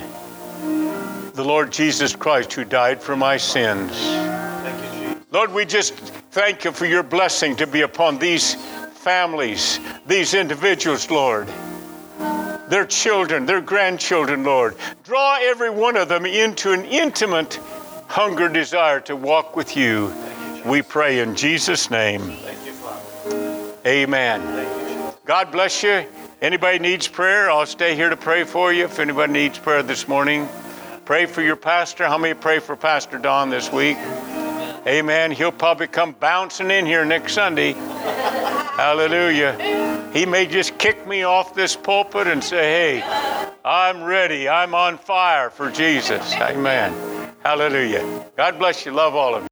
[1.35, 3.93] the Lord Jesus Christ, who died for my sins.
[4.05, 5.95] You, Lord, we just
[6.31, 8.57] thank you for your blessing to be upon these
[9.07, 9.79] families,
[10.09, 11.47] these individuals, Lord,
[12.69, 14.75] their children, their grandchildren, Lord.
[15.05, 17.55] Draw every one of them into an intimate
[18.09, 20.13] hunger, desire to walk with you.
[20.65, 22.37] We pray in Jesus' name.
[23.87, 25.15] Amen.
[25.25, 26.05] God bless you.
[26.43, 28.87] Anybody needs prayer, I'll stay here to pray for you.
[28.87, 30.49] If anybody needs prayer this morning,
[31.05, 32.09] pray for your pastor.
[32.09, 33.99] How many pray for Pastor Don this week?
[34.85, 35.31] Amen.
[35.31, 37.77] He'll probably come bouncing in here next Sunday.
[38.77, 40.11] Hallelujah.
[40.13, 44.49] He may just kick me off this pulpit and say, Hey, I'm ready.
[44.49, 46.35] I'm on fire for Jesus.
[46.35, 46.93] Amen.
[47.43, 48.27] Hallelujah.
[48.37, 48.93] God bless you.
[48.93, 49.49] Love all of you.